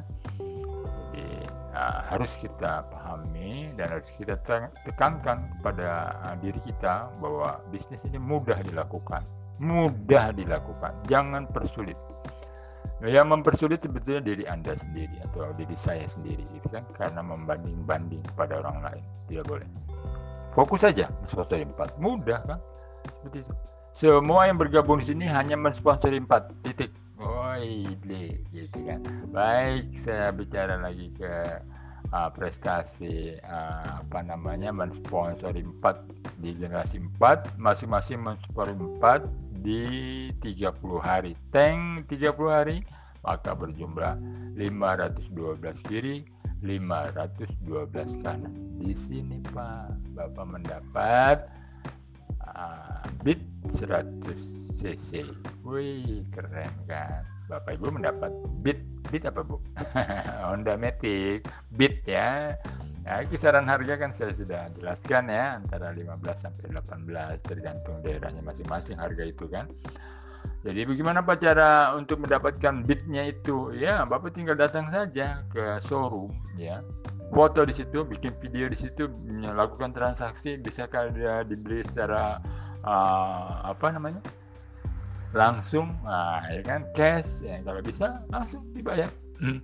Jadi 1.15 1.47
uh, 1.71 1.99
harus 2.11 2.31
kita 2.43 2.83
pahami 2.91 3.71
dan 3.79 3.87
harus 3.99 4.09
kita 4.19 4.35
tekankan 4.83 5.47
kepada 5.57 6.17
uh, 6.27 6.35
diri 6.43 6.59
kita 6.67 7.07
bahwa 7.23 7.63
bisnis 7.71 8.03
ini 8.03 8.19
mudah 8.19 8.59
dilakukan. 8.67 9.23
Mudah 9.57 10.35
dilakukan. 10.35 10.93
Jangan 11.09 11.49
persulit 11.49 11.97
yang 13.05 13.29
mempersulit 13.29 13.85
sebetulnya 13.85 14.25
diri 14.25 14.43
anda 14.49 14.73
sendiri 14.73 15.21
atau 15.29 15.53
diri 15.53 15.77
saya 15.77 16.09
sendiri 16.09 16.41
itu 16.57 16.65
kan? 16.73 16.81
Karena 16.97 17.21
membanding-banding 17.21 18.25
pada 18.33 18.57
orang 18.57 18.81
lain. 18.81 19.03
Tidak 19.29 19.45
boleh. 19.45 19.69
Fokus 20.57 20.81
saja 20.81 21.05
sponsori 21.29 21.61
empat. 21.61 22.01
Mudah 22.01 22.41
kan? 22.49 22.59
Seperti 23.05 23.45
itu. 23.45 23.53
Semua 23.97 24.49
yang 24.49 24.57
bergabung 24.57 24.97
di 24.97 25.13
sini 25.13 25.29
hanya 25.29 25.53
mensponsori 25.53 26.17
empat. 26.17 26.49
Titik. 26.65 26.89
Oh 27.21 27.53
gitu 28.53 28.77
kan? 28.89 29.05
Baik 29.29 29.93
saya 30.01 30.33
bicara 30.33 30.81
lagi 30.81 31.13
ke 31.13 31.61
uh, 32.09 32.29
prestasi 32.33 33.37
uh, 33.45 34.01
apa 34.01 34.25
namanya? 34.25 34.73
Mensponsori 34.73 35.61
empat 35.61 36.01
di 36.41 36.57
generasi 36.57 36.97
empat. 36.97 37.53
Masing-masing 37.61 38.25
mensponsori 38.25 38.73
empat 38.73 39.21
di 39.67 40.31
30 40.39 40.79
hari. 41.03 41.35
Tank 41.51 42.07
30 42.07 42.31
hari 42.47 42.77
maka 43.27 43.51
berjumlah 43.51 44.15
512 44.55 45.83
kiri 45.91 46.23
512 46.63 48.23
kanan. 48.23 48.55
Di 48.79 48.95
sini 48.95 49.43
Pak 49.51 50.15
Bapak 50.15 50.45
mendapat 50.47 51.51
uh, 52.47 53.03
bit 53.27 53.43
100 53.75 54.23
cc. 54.79 55.27
Wih 55.67 56.23
keren 56.31 56.71
kan? 56.87 57.27
Bapak 57.51 57.75
Ibu 57.75 57.99
mendapat 57.99 58.31
bit 58.63 58.79
bit 59.11 59.27
apa 59.27 59.43
Bu? 59.43 59.59
Honda 60.47 60.79
Matic 60.79 61.43
bit 61.75 62.07
ya 62.07 62.55
Nah, 63.07 63.23
kisaran 63.23 63.63
harga 63.71 63.95
kan 63.95 64.11
saya 64.11 64.35
sudah 64.35 64.67
jelaskan 64.75 65.31
ya 65.31 65.63
antara 65.63 65.95
15 65.95 66.43
sampai 66.43 66.75
18 66.75 67.39
tergantung 67.39 68.03
daerahnya 68.03 68.43
masing-masing 68.43 68.99
harga 68.99 69.23
itu 69.23 69.47
kan. 69.47 69.71
Jadi 70.67 70.83
bagaimana 70.83 71.23
Pak 71.23 71.39
cara 71.39 71.95
untuk 71.95 72.27
mendapatkan 72.27 72.83
bitnya 72.83 73.31
itu? 73.31 73.71
Ya, 73.71 74.03
Bapak 74.03 74.35
tinggal 74.35 74.59
datang 74.59 74.91
saja 74.91 75.39
ke 75.47 75.79
showroom 75.87 76.35
ya. 76.59 76.83
Foto 77.31 77.63
di 77.63 77.79
situ, 77.79 78.03
bikin 78.03 78.35
video 78.43 78.67
di 78.67 78.75
situ, 78.75 79.07
melakukan 79.23 79.95
transaksi 79.95 80.59
bisa 80.59 80.91
dia 81.15 81.47
dibeli 81.47 81.87
secara 81.87 82.43
uh, 82.83 83.71
apa 83.71 83.87
namanya? 83.95 84.19
langsung, 85.35 85.91
nah, 86.07 86.39
ya 86.47 86.63
kan 86.63 86.87
cash 86.95 87.43
ya 87.43 87.59
kalau 87.63 87.79
bisa 87.83 88.19
langsung 88.31 88.63
dibayar. 88.75 89.11
Hmm 89.39 89.63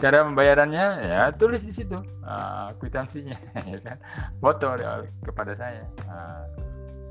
cara 0.00 0.24
pembayarannya 0.24 0.86
ya 1.04 1.22
tulis 1.36 1.60
di 1.60 1.72
situ. 1.76 2.00
Uh, 2.24 2.72
kwitansinya 2.80 3.36
ya 3.72 3.78
kan? 3.84 4.00
Foto 4.40 4.72
kepada 5.22 5.52
saya. 5.54 5.84
Uh, 6.08 6.44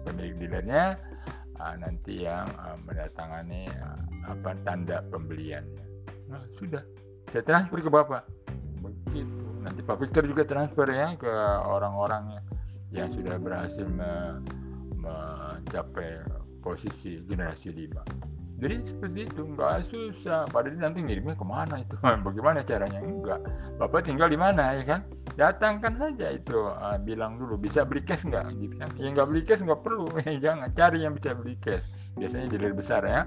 pemilik 0.10 0.36
dealernya 0.42 0.98
uh, 1.62 1.76
nanti 1.78 2.26
yang 2.26 2.50
uh, 2.58 2.76
mendatangani 2.82 3.70
apa 4.26 4.58
tanda 4.66 5.06
pembeliannya 5.14 5.86
sudah. 6.58 6.82
Saya 7.30 7.46
transfer 7.46 7.86
ke 7.86 7.92
bapak. 7.94 8.26
Begitu. 8.82 9.46
Nanti 9.62 9.86
pak 9.86 10.02
Victor 10.02 10.26
juga 10.26 10.44
transfer 10.48 10.90
ya 10.90 11.14
ke 11.14 11.34
orang-orang 11.68 12.42
yang 12.90 13.14
sudah 13.14 13.38
berhasil 13.38 13.86
me 13.86 14.42
mencapai 15.00 16.20
posisi 16.60 17.24
generasi 17.24 17.72
5 17.72 18.39
jadi 18.60 18.76
seperti 18.84 19.20
itu 19.24 19.42
nggak 19.56 19.76
susah. 19.88 20.44
Padahal 20.52 20.76
nanti 20.76 21.00
ngirimnya 21.00 21.40
ke 21.40 21.46
mana 21.48 21.80
itu? 21.80 21.96
Bagaimana 22.28 22.60
caranya? 22.68 23.00
Enggak. 23.00 23.40
Bapak 23.80 24.04
tinggal 24.04 24.28
di 24.28 24.36
mana 24.36 24.76
ya 24.76 24.84
kan? 24.84 25.02
Datangkan 25.40 25.96
saja 25.96 26.36
itu. 26.36 26.60
Uh, 26.68 27.00
bilang 27.00 27.40
dulu 27.40 27.56
bisa 27.56 27.88
beli 27.88 28.04
cash 28.04 28.28
nggak? 28.28 28.52
Gitu 28.60 28.76
kan. 28.76 28.92
Yang 29.00 29.12
nggak 29.16 29.28
beli 29.32 29.42
cash 29.48 29.64
nggak 29.64 29.82
perlu. 29.82 30.12
Jangan 30.46 30.70
cari 30.76 31.00
yang 31.08 31.16
bisa 31.16 31.32
beli 31.32 31.56
cash. 31.64 31.88
Biasanya 32.20 32.46
dealer 32.52 32.76
besar 32.76 33.02
ya. 33.08 33.24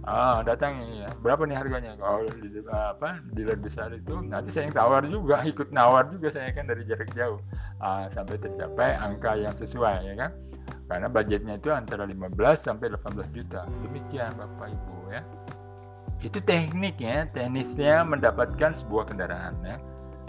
Ah 0.00 0.40
datangi 0.40 1.04
ya. 1.04 1.12
berapa 1.20 1.44
nih 1.44 1.60
harganya? 1.60 1.92
Kalau 2.00 2.24
di 2.40 2.48
apa 2.72 3.20
dealer 3.36 3.60
besar 3.60 3.92
itu 3.92 4.16
nanti 4.24 4.48
saya 4.48 4.72
yang 4.72 4.76
tawar 4.80 5.04
juga 5.04 5.44
ikut 5.52 5.68
nawar 5.76 6.08
juga 6.08 6.32
saya 6.32 6.56
kan 6.56 6.64
dari 6.64 6.88
jarak 6.88 7.12
jauh. 7.12 7.36
Ah, 7.84 8.08
sampai 8.08 8.40
tercapai 8.40 8.96
angka 8.96 9.36
yang 9.36 9.52
sesuai 9.52 10.08
ya 10.08 10.14
kan 10.16 10.32
karena 10.90 11.06
budgetnya 11.06 11.54
itu 11.54 11.70
antara 11.70 12.02
15 12.02 12.34
sampai 12.66 12.90
18 12.90 13.30
juta. 13.30 13.62
Demikian 13.86 14.34
Bapak 14.34 14.74
Ibu 14.74 14.96
ya. 15.14 15.22
Itu 16.18 16.42
tekniknya 16.42 17.30
teknisnya 17.30 18.02
mendapatkan 18.02 18.74
sebuah 18.74 19.14
kendaraan 19.14 19.54
ya. 19.62 19.78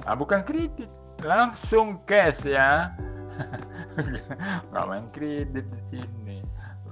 Nah, 0.05 0.13
bukan 0.13 0.45
kredit 0.45 0.87
langsung 1.25 1.97
cash 2.05 2.45
ya. 2.45 2.93
Nggak 4.69 4.85
main 4.85 5.09
kredit 5.09 5.65
di 5.65 5.81
sini. 5.89 6.37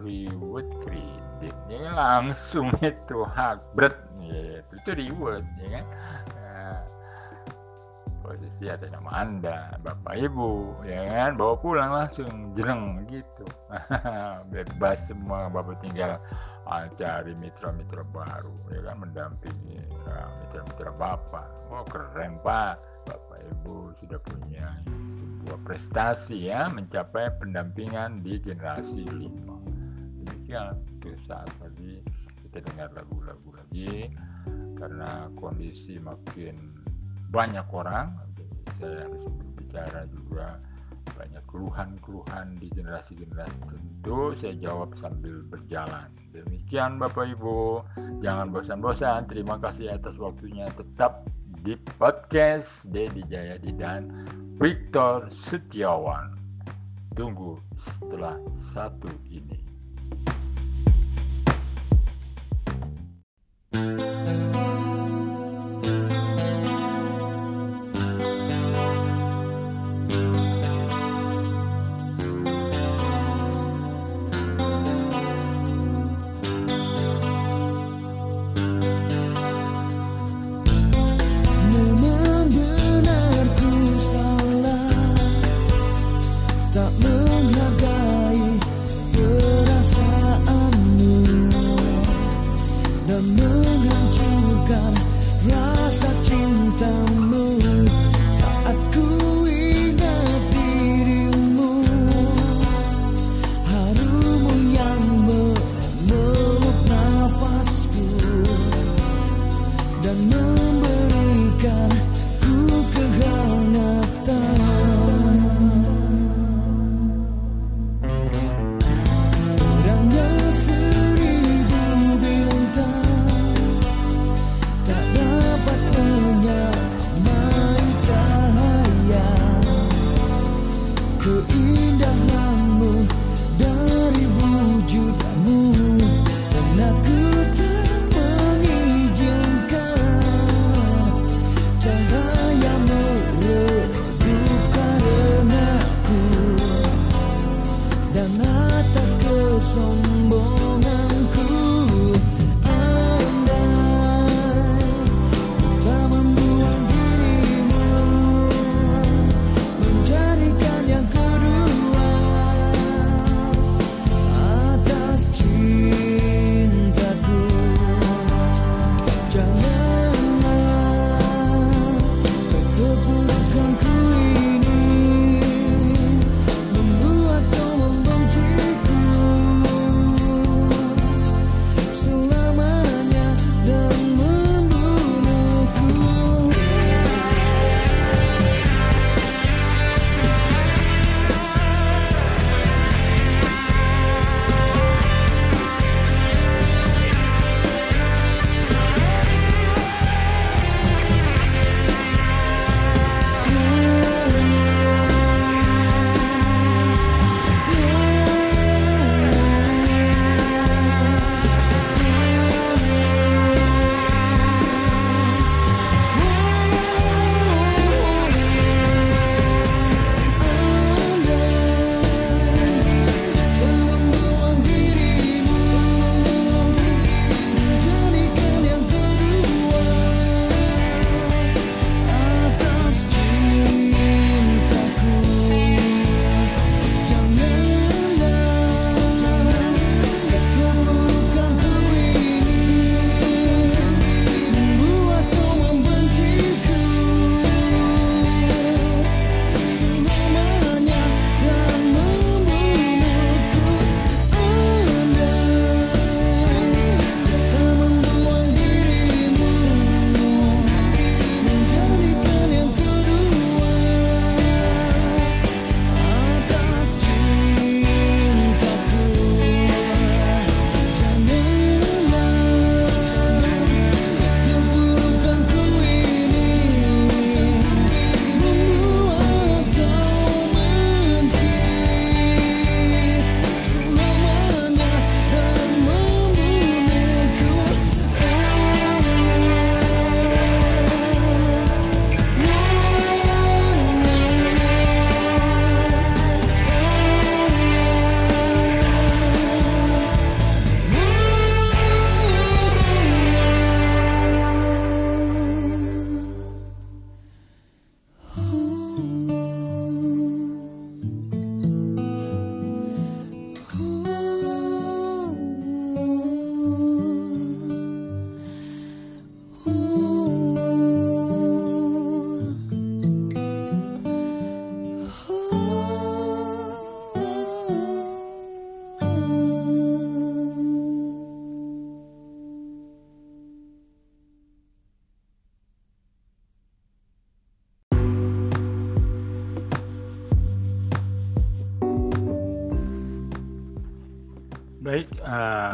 Reward 0.02 0.66
kredit 0.82 1.56
ya 1.70 1.94
langsung 1.94 2.74
itu 2.82 3.22
hak 3.22 3.62
berat. 3.78 3.94
Ya, 4.18 4.66
itu 4.66 4.90
reward 4.98 5.46
ya 5.62 5.80
kan 5.80 5.86
posisi 8.30 8.70
atas 8.70 8.94
nama 8.94 9.26
anda 9.26 9.74
bapak 9.82 10.22
ibu 10.22 10.78
ya 10.86 11.02
kan? 11.10 11.32
Bawa 11.34 11.58
pulang 11.58 11.90
langsung 11.90 12.54
jereng 12.54 13.10
gitu. 13.10 13.46
Bebas 14.54 15.10
semua 15.10 15.50
bapak 15.50 15.82
tinggal 15.82 16.22
ah, 16.70 16.86
cari 16.94 17.34
mitra-mitra 17.34 18.06
baru 18.14 18.54
ya 18.70 18.86
kan? 18.86 19.02
Mendampingi 19.02 19.82
ah, 20.06 20.30
mitra-mitra 20.46 20.94
bapak. 20.94 21.50
Oh 21.74 21.82
keren 21.90 22.38
pak. 22.46 22.78
Bapak 23.10 23.42
ibu 23.42 23.90
sudah 23.98 24.22
punya 24.22 24.78
sebuah 25.42 25.66
prestasi 25.66 26.54
ya 26.54 26.70
mencapai 26.70 27.34
pendampingan 27.42 28.22
di 28.22 28.38
generasi 28.38 29.10
lima. 29.10 29.58
Demikian 30.22 30.78
itu 31.02 31.18
saat 31.26 31.50
tadi 31.58 31.98
kita 32.46 32.62
dengar 32.70 32.94
lagu-lagu 32.94 33.50
lagi 33.58 34.14
karena 34.78 35.26
kondisi 35.36 35.98
makin 35.98 36.79
banyak 37.30 37.66
orang 37.70 38.18
saya 38.82 39.06
harus 39.06 39.24
berbicara 39.30 40.02
juga 40.10 40.58
banyak 41.14 41.44
keluhan-keluhan 41.50 42.58
di 42.58 42.70
generasi-generasi 42.74 43.58
tentu 43.70 44.34
saya 44.38 44.56
jawab 44.62 44.94
sambil 45.02 45.42
berjalan. 45.50 46.10
Demikian 46.32 47.02
Bapak 47.02 47.34
Ibu. 47.34 47.84
Jangan 48.24 48.54
bosan-bosan. 48.54 49.28
Terima 49.28 49.60
kasih 49.60 50.00
atas 50.00 50.16
waktunya. 50.16 50.70
Tetap 50.74 51.28
di 51.66 51.76
podcast 52.00 52.88
Dedi 52.88 53.26
Jayadi 53.28 53.74
dan 53.76 54.26
Victor 54.62 55.28
Setiawan. 55.34 56.38
Tunggu 57.18 57.60
setelah 57.76 58.40
satu 58.72 59.12
ini. 59.28 59.60
Baik, 63.76 64.19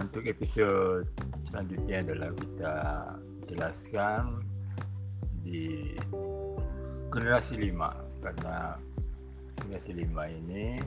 untuk 0.06 0.30
episode 0.30 1.10
selanjutnya 1.50 2.06
adalah 2.06 2.30
kita 2.38 2.76
jelaskan 3.50 4.46
di 5.42 5.98
generasi 7.10 7.58
5 7.58 8.22
karena 8.22 8.78
generasi 9.58 9.92
5 10.06 10.38
ini 10.46 10.78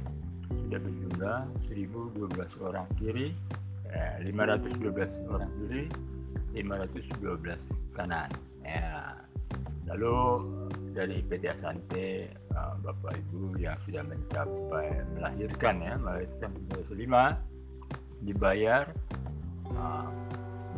sudah 0.48 0.78
berjumlah 0.78 1.38
1012 1.66 2.62
orang 2.62 2.86
kiri, 2.94 3.34
eh, 3.90 4.14
512 4.22 5.10
orang 5.26 5.50
kiri, 5.66 5.84
512 6.54 7.58
kanan. 7.98 8.30
Ya. 8.62 9.18
Lalu 9.88 10.14
dari 10.92 11.24
PT 11.24 11.48
Asante 11.48 12.28
uh, 12.52 12.76
Bapak 12.84 13.16
Ibu 13.16 13.56
yang 13.56 13.80
sudah 13.88 14.04
mencapai 14.04 15.00
melahirkan 15.16 15.80
ya 15.80 15.96
melahirkan 15.96 16.52
generasi 16.52 17.08
5 17.08 17.57
dibayar 18.22 18.90
uh, 19.74 20.10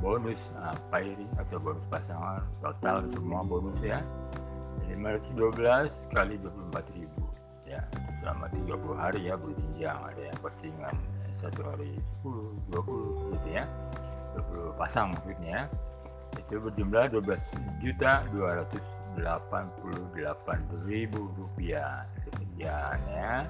bonus 0.00 0.40
uh, 0.56 0.76
pairing 0.88 1.28
atau 1.36 1.60
bonus 1.60 1.84
pasangan 1.92 2.44
total 2.64 3.04
semua 3.12 3.44
bonus 3.44 3.76
ya. 3.84 4.00
512 4.90 5.86
kali 6.10 6.34
24 6.40 6.96
ribu 6.98 7.24
ya. 7.68 7.84
Selama 8.20 8.50
30 8.52 8.96
hari 8.96 9.20
ya 9.28 9.34
berjenjang 9.38 9.98
ada 10.02 10.22
yang 10.24 10.38
postingan 10.42 10.94
satu 11.38 11.62
hari 11.64 11.96
10 12.24 12.74
20 12.74 13.32
gitu 13.36 13.48
ya. 13.54 13.64
20 14.36 14.80
pasang 14.80 15.12
maksudnya. 15.14 15.68
Itu 16.36 16.62
berjumlah 16.62 17.10
12 17.12 17.82
juta 17.84 18.24
288 18.32 19.20
ribu 20.88 21.20
rupiah. 21.36 22.06
Demikian 22.26 22.98
ya 23.10 23.44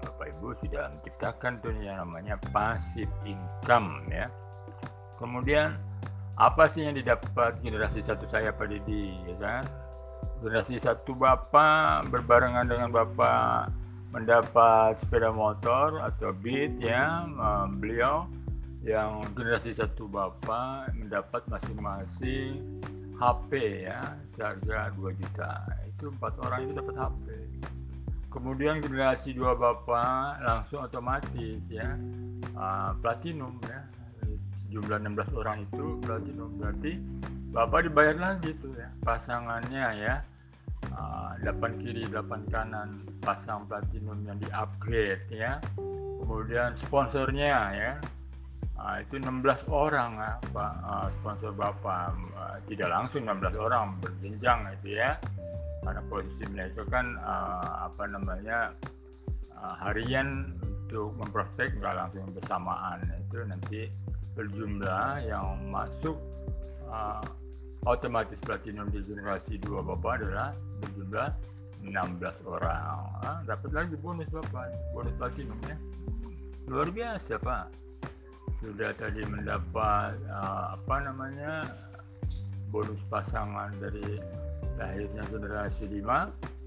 Bapak 0.00 0.32
Ibu 0.36 0.56
sudah 0.64 0.88
menciptakan 0.92 1.52
tuh 1.60 1.72
yang 1.80 2.00
namanya 2.02 2.40
passive 2.50 3.12
income 3.24 4.08
ya. 4.08 4.26
Kemudian 5.20 5.76
apa 6.40 6.68
sih 6.72 6.88
yang 6.88 6.96
didapat 6.96 7.60
generasi 7.60 8.00
satu 8.00 8.24
saya 8.24 8.50
Pak 8.56 8.66
Didi 8.72 9.12
ya 9.28 9.36
kan? 9.36 9.62
Generasi 10.40 10.80
satu 10.80 11.12
Bapak 11.12 12.08
berbarengan 12.08 12.64
dengan 12.64 12.88
Bapak 12.88 13.68
mendapat 14.10 14.98
sepeda 15.04 15.30
motor 15.30 16.02
atau 16.02 16.34
Beat 16.34 16.80
ya 16.82 17.28
beliau 17.78 18.26
yang 18.80 19.20
generasi 19.36 19.76
satu 19.76 20.08
Bapak 20.08 20.96
mendapat 20.96 21.44
masing-masing 21.52 22.80
HP 23.20 23.84
ya 23.84 24.16
seharga 24.32 24.88
2 24.96 25.12
juta 25.20 25.52
itu 25.84 26.08
empat 26.08 26.32
orang 26.40 26.64
itu 26.64 26.72
dapat 26.72 26.96
HP 26.96 27.24
kemudian 28.30 28.78
generasi 28.78 29.34
dua 29.34 29.58
bapak 29.58 30.38
langsung 30.40 30.86
otomatis 30.86 31.58
ya 31.66 31.98
uh, 32.54 32.94
platinum 33.02 33.58
ya. 33.66 33.82
Jumlah 34.70 35.02
16 35.02 35.34
orang 35.34 35.66
itu 35.66 35.98
platinum. 35.98 36.50
Berarti 36.62 36.92
bapak 37.50 37.90
dibayar 37.90 38.16
lagi 38.16 38.54
tuh 38.62 38.70
ya 38.78 38.88
pasangannya 39.02 39.86
ya. 39.98 40.14
Uh, 40.94 41.36
8 41.44 41.82
kiri 41.84 42.08
8 42.08 42.48
kanan 42.48 43.04
pasang 43.20 43.68
platinum 43.68 44.22
yang 44.24 44.38
di 44.38 44.48
upgrade 44.54 45.26
ya. 45.28 45.58
Kemudian 46.22 46.78
sponsornya 46.86 47.74
ya. 47.74 47.92
Uh, 48.80 48.96
itu 49.02 49.20
16 49.20 49.68
orang 49.68 50.16
ya 50.16 50.32
pak 50.54 50.72
sponsor 51.18 51.50
bapak. 51.50 52.14
Tidak 52.70 52.86
langsung 52.86 53.26
16 53.26 53.58
orang 53.58 53.98
berjenjang 53.98 54.70
itu 54.78 54.94
ya 54.94 55.18
karena 55.80 56.02
posisi 56.12 56.44
itu 56.44 56.82
kan 56.92 57.16
uh, 57.24 57.88
apa 57.88 58.04
namanya 58.08 58.76
uh, 59.56 59.74
harian 59.80 60.52
untuk 60.60 61.14
memprospek 61.16 61.78
nggak 61.78 61.94
langsung 61.96 62.26
bersamaan. 62.34 62.98
Itu 63.28 63.46
nanti 63.46 63.86
berjumlah 64.34 65.24
yang 65.24 65.70
masuk 65.70 66.18
uh, 66.90 67.22
otomatis 67.88 68.36
platinum 68.44 68.90
di 68.92 69.00
generasi 69.06 69.56
dua 69.62 69.80
bapak 69.80 70.20
adalah 70.20 70.52
berjumlah 70.84 71.30
16 71.80 72.44
orang. 72.44 73.08
Ah, 73.24 73.40
dapat 73.48 73.70
lagi 73.72 73.96
bonus 73.96 74.28
bapak 74.28 74.68
bonus 74.92 75.14
platinum 75.16 75.56
ya. 75.64 75.76
Luar 76.68 76.92
biasa 76.92 77.40
pak. 77.40 77.72
Sudah 78.60 78.92
tadi 78.92 79.24
mendapat 79.24 80.20
uh, 80.28 80.76
apa 80.76 80.96
namanya 81.00 81.72
bonus 82.68 83.00
pasangan 83.08 83.72
dari 83.80 84.20
lahirnya 84.80 85.22
generasi 85.28 85.84
5 85.84 86.60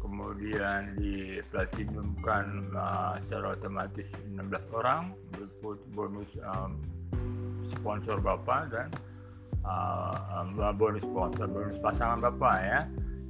kemudian 0.00 0.96
di 0.98 1.38
platinumkan 1.54 2.72
uh, 2.74 3.14
secara 3.26 3.54
otomatis 3.54 4.06
16 4.34 4.50
orang 4.74 5.14
bonus 5.94 6.30
um, 6.42 6.80
sponsor 7.70 8.18
bapak 8.18 8.72
dan 8.72 8.88
uh, 9.62 10.42
um, 10.42 10.56
bonus 10.74 11.04
sponsor 11.04 11.46
bonus 11.46 11.78
pasangan 11.78 12.18
bapak 12.18 12.56
ya. 12.64 12.80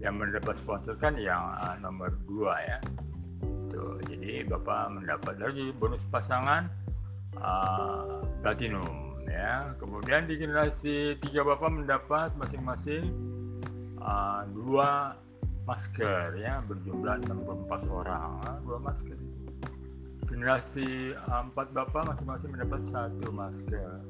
Yang 0.01 0.15
mendapat 0.17 0.55
sponsor 0.57 0.97
kan 0.97 1.13
yang 1.21 1.41
uh, 1.61 1.77
nomor 1.85 2.09
2 2.25 2.49
ya. 2.49 2.79
Tuh, 3.69 4.01
jadi 4.09 4.49
bapak 4.49 4.97
mendapat 4.97 5.37
lagi 5.37 5.71
bonus 5.77 6.01
pasangan 6.09 6.71
uh, 7.37 8.25
platinum 8.41 9.21
ya. 9.29 9.77
Kemudian 9.77 10.25
di 10.25 10.41
generasi 10.41 11.21
tiga 11.21 11.45
bapak 11.45 11.69
mendapat 11.69 12.33
masing-masing 12.41 13.13
uh, 14.01 14.43
dua 14.53 15.15
masker 15.69 16.35
ya 16.41 16.65
berjumlah 16.67 17.23
64 17.29 17.87
orang 17.89 18.31
uh, 18.49 18.59
dua 18.65 18.79
masker 18.83 19.19
generasi 20.27 21.15
uh, 21.29 21.47
empat 21.47 21.71
bapak 21.71 22.11
masing-masing 22.11 22.51
mendapat 22.51 22.81
satu 22.89 23.29
masker 23.31 24.01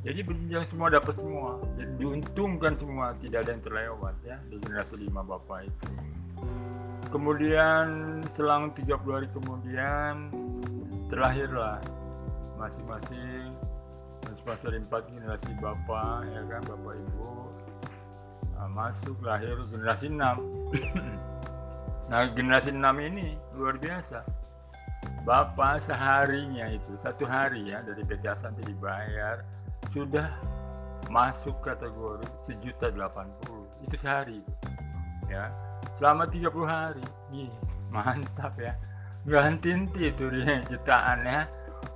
jadi 0.00 0.20
berjenjang 0.24 0.64
semua 0.68 0.88
dapat 0.92 1.14
semua 1.16 1.60
jadi 1.76 1.92
diuntungkan 2.00 2.76
semua 2.76 3.12
tidak 3.20 3.44
ada 3.44 3.50
yang 3.56 3.64
terlewat 3.64 4.14
ya 4.24 4.36
di 4.48 4.56
generasi 4.60 4.94
lima 5.00 5.24
bapak 5.24 5.68
itu 5.68 5.90
kemudian 7.10 8.20
selang 8.36 8.70
30 8.76 8.94
hari 9.10 9.28
kemudian 9.34 10.30
terlahirlah 11.10 11.82
masing-masing 12.60 13.50
sponsor 14.38 14.72
empat 14.72 15.08
generasi 15.10 15.50
bapak 15.58 16.28
ya 16.30 16.40
kan 16.46 16.62
bapak 16.64 16.94
ibu 16.96 17.50
nah, 18.60 18.68
masuk 18.68 19.16
lahir 19.24 19.56
generasi 19.72 20.12
6 20.12 20.20
nah 22.12 22.28
generasi 22.28 22.70
6 22.74 22.84
ini 23.00 23.38
luar 23.56 23.80
biasa. 23.80 24.20
Bapak 25.24 25.80
seharinya 25.84 26.68
itu 26.68 26.92
satu 27.00 27.24
hari 27.24 27.72
ya 27.72 27.80
dari 27.80 28.04
PT 28.04 28.24
Asanti 28.28 28.60
dibayar 28.68 29.40
sudah 29.96 30.28
masuk 31.08 31.56
kategori 31.64 32.28
sejuta 32.44 32.92
delapan 32.92 33.32
puluh. 33.44 33.64
Itu 33.80 33.96
sehari 33.96 34.44
ya. 35.32 35.48
Selama 35.96 36.28
30 36.28 36.50
hari. 36.68 37.04
Ih, 37.32 37.52
mantap 37.88 38.52
ya. 38.60 38.76
Nggak 39.24 39.42
henti 39.48 39.70
itu 40.12 40.24
jutaan 40.68 41.20
ya 41.24 41.48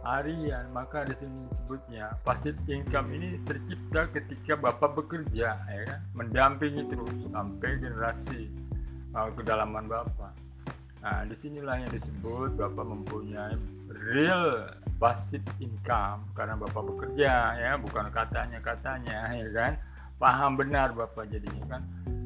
harian. 0.04 0.68
Maka 0.70 1.04
di 1.08 1.14
sini 1.16 1.48
disebutnya 1.50 2.16
passive 2.22 2.58
income 2.68 3.12
ini 3.14 3.40
tercipta 3.44 4.08
ketika 4.12 4.58
bapak 4.58 4.96
bekerja 4.96 5.56
ya 5.56 5.82
kan? 5.88 6.00
Mendampingi 6.12 6.84
terus 6.88 7.12
sampai 7.32 7.70
generasi 7.80 8.52
uh, 9.16 9.30
kedalaman 9.32 9.88
bapak. 9.88 10.32
Nah 11.04 11.24
di 11.28 11.36
sinilah 11.40 11.76
yang 11.84 11.92
disebut 11.92 12.56
bapak 12.56 12.84
mempunyai 12.84 13.56
real 14.12 14.68
passive 14.96 15.44
income. 15.60 16.24
Karena 16.36 16.56
bapak 16.56 16.82
bekerja 16.84 17.32
ya 17.60 17.72
bukan 17.80 18.08
katanya 18.12 18.58
katanya 18.60 19.32
ya 19.32 19.48
kan? 19.52 19.72
Paham 20.20 20.56
benar 20.56 20.92
bapak 20.94 21.28
jadinya 21.28 21.78
kan? 21.78 21.82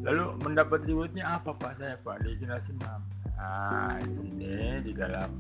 Lalu 0.07 0.39
mendapat 0.47 0.87
rewardnya 0.87 1.41
apa 1.41 1.51
pak? 1.57 1.79
Saya 1.81 1.99
pak 1.99 2.23
di 2.23 2.39
generasi 2.39 2.75
6 2.75 3.19
nah 3.39 3.95
di 4.03 4.19
sini 4.19 4.83
di 4.83 4.91
dalam 4.91 5.31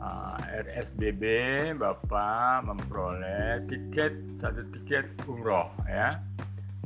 ah, 0.00 0.36
RSBB 0.40 1.22
Bapak 1.76 2.64
memperoleh 2.66 3.64
tiket 3.68 4.12
satu 4.40 4.62
tiket 4.72 5.06
umroh 5.28 5.72
ya. 5.88 6.20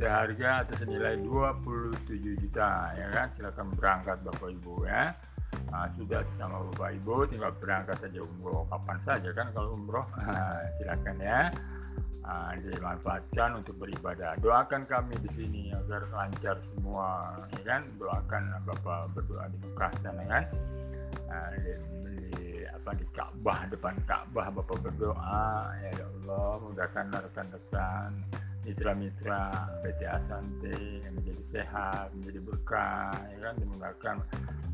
Seharga 0.01 0.65
atau 0.65 0.81
senilai 0.81 1.21
27 1.21 2.41
juta 2.41 2.89
ya 2.97 3.07
kan? 3.13 3.27
Silakan 3.37 3.69
berangkat 3.77 4.17
Bapak 4.25 4.49
Ibu 4.49 4.89
ya. 4.89 5.13
Nah, 5.69 5.87
sudah 5.99 6.25
sama 6.39 6.63
Bapak 6.73 6.97
Ibu 7.03 7.29
tinggal 7.29 7.53
berangkat 7.61 8.01
saja 8.01 8.25
umroh. 8.25 8.65
Kapan 8.71 8.99
saja 9.05 9.31
kan 9.37 9.53
kalau 9.53 9.77
umroh 9.77 10.07
silakan 10.81 11.17
ya. 11.21 11.53
Nah, 12.21 12.55
dimanfaatkan 12.63 13.59
untuk 13.59 13.75
beribadah. 13.83 14.39
Doakan 14.39 14.87
kami 14.87 15.19
di 15.19 15.31
sini 15.35 15.63
agar 15.75 16.07
lancar 16.15 16.57
semua 16.73 17.37
ya 17.59 17.63
kan? 17.67 17.83
Doakan 17.99 18.43
Bapak 18.65 19.13
berdoa 19.13 19.51
di 19.51 19.59
Mekah 19.69 19.93
sana 20.01 20.23
kan? 20.25 20.45
Nah, 21.27 21.49
apa 22.91 22.99
di 22.99 23.07
Ka'bah 23.15 23.71
depan 23.71 23.95
Ka'bah 24.03 24.51
Bapak 24.51 24.83
berdoa 24.83 25.71
ya 25.79 26.03
Allah 26.03 26.59
mudahkan 26.59 27.07
rekan-rekan 27.15 28.19
mitra-mitra 28.67 29.71
PT 29.87 30.11
Asante 30.11 30.75
yang 31.07 31.15
menjadi 31.15 31.43
sehat, 31.55 32.11
menjadi 32.19 32.43
berkah, 32.43 33.15
ya 33.31 33.39
kan 33.47 33.55
dimudahkan 33.63 34.17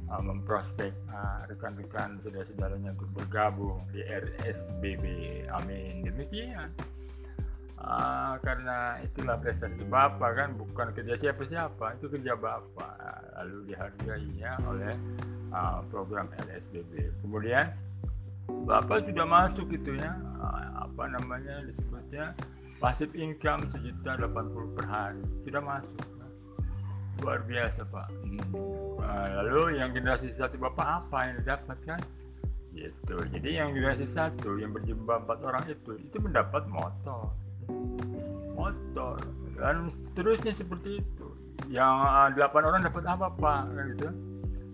uh, 0.08 0.22
memprospek 0.24 0.96
uh, 1.12 1.44
rekan-rekan 1.52 2.16
saudara-saudaranya 2.24 2.96
untuk 2.96 3.20
bergabung 3.20 3.84
di 3.92 4.00
RSBB. 4.00 5.04
Amin. 5.52 6.08
Demikian. 6.08 6.72
Uh, 7.76 8.40
karena 8.40 8.96
itulah 9.04 9.36
prestasi 9.36 9.84
Bapak 9.92 10.40
kan 10.40 10.56
bukan 10.56 10.96
kerja 10.96 11.20
siapa-siapa, 11.20 12.00
itu 12.00 12.08
kerja 12.08 12.32
Bapak. 12.32 12.96
Lalu 13.44 13.76
dihargai 13.76 14.28
ya 14.40 14.56
oleh 14.64 14.96
uh, 15.52 15.84
program 15.92 16.32
LSBB. 16.48 17.12
Kemudian 17.20 17.85
Bapak 18.46 19.06
sudah 19.06 19.26
masuk 19.26 19.70
itu 19.70 19.94
ya, 19.94 20.14
uh, 20.42 20.86
apa 20.86 21.06
namanya 21.06 21.66
disebutnya? 21.70 22.34
Passive 22.82 23.14
income 23.16 23.66
sejuta 23.72 24.18
80 24.20 24.74
per 24.76 24.84
hari. 24.86 25.22
Sudah 25.46 25.62
masuk. 25.62 26.02
Luar 27.24 27.40
biasa 27.48 27.80
pak. 27.88 28.12
Nah, 29.00 29.40
lalu 29.40 29.80
yang 29.80 29.96
generasi 29.96 30.36
satu 30.36 30.60
bapak 30.60 30.84
apa 30.84 31.32
yang 31.32 31.36
didapatkan 31.40 32.00
gitu. 32.76 33.16
Jadi 33.32 33.56
yang 33.56 33.72
generasi 33.72 34.04
satu 34.04 34.60
yang 34.60 34.76
berjumlah 34.76 35.24
empat 35.24 35.40
orang 35.40 35.64
itu 35.64 35.96
itu 35.96 36.16
mendapat 36.20 36.68
motor. 36.68 37.32
Motor. 38.52 39.16
Dan 39.56 39.88
seterusnya 40.12 40.52
seperti 40.52 41.00
itu. 41.00 41.28
Yang 41.72 41.94
ah, 42.04 42.28
delapan 42.28 42.62
orang 42.68 42.80
dapat 42.84 43.04
apa 43.08 43.26
pak? 43.32 43.62
Gitu. 43.96 44.08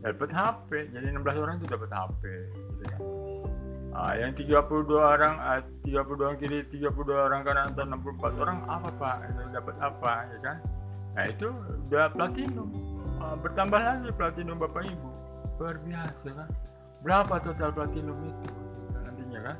Dapat 0.02 0.30
HP 0.34 0.68
jadi 0.90 1.14
16 1.14 1.44
orang 1.46 1.54
itu 1.62 1.66
dapat 1.70 1.90
HP 1.94 2.22
gitu 2.50 2.84
kan 2.90 3.21
Ah, 3.92 4.16
yang 4.16 4.32
32 4.32 4.96
orang, 4.96 5.36
ah, 5.36 5.60
32 5.84 6.32
orang 6.32 6.38
kiri, 6.40 6.64
32 6.64 7.28
orang 7.28 7.44
kanan 7.44 7.76
atau 7.76 7.84
64 7.84 8.40
orang 8.40 8.58
apa 8.64 8.88
Pak? 8.96 9.16
Dapat 9.52 9.76
apa 9.84 10.12
ya 10.32 10.38
kan? 10.40 10.56
Nah 11.12 11.24
itu 11.28 11.48
udah 11.92 12.08
platinum. 12.16 12.68
Ah, 13.20 13.36
bertambah 13.36 13.76
lagi 13.76 14.08
platinum 14.16 14.56
Bapak 14.56 14.88
Ibu. 14.88 15.10
Luar 15.60 15.76
biasa 15.84 16.26
kan? 16.32 16.48
Berapa 17.04 17.34
total 17.44 17.70
platinum 17.76 18.16
itu 18.24 18.50
nantinya 18.96 19.40
kan? 19.52 19.56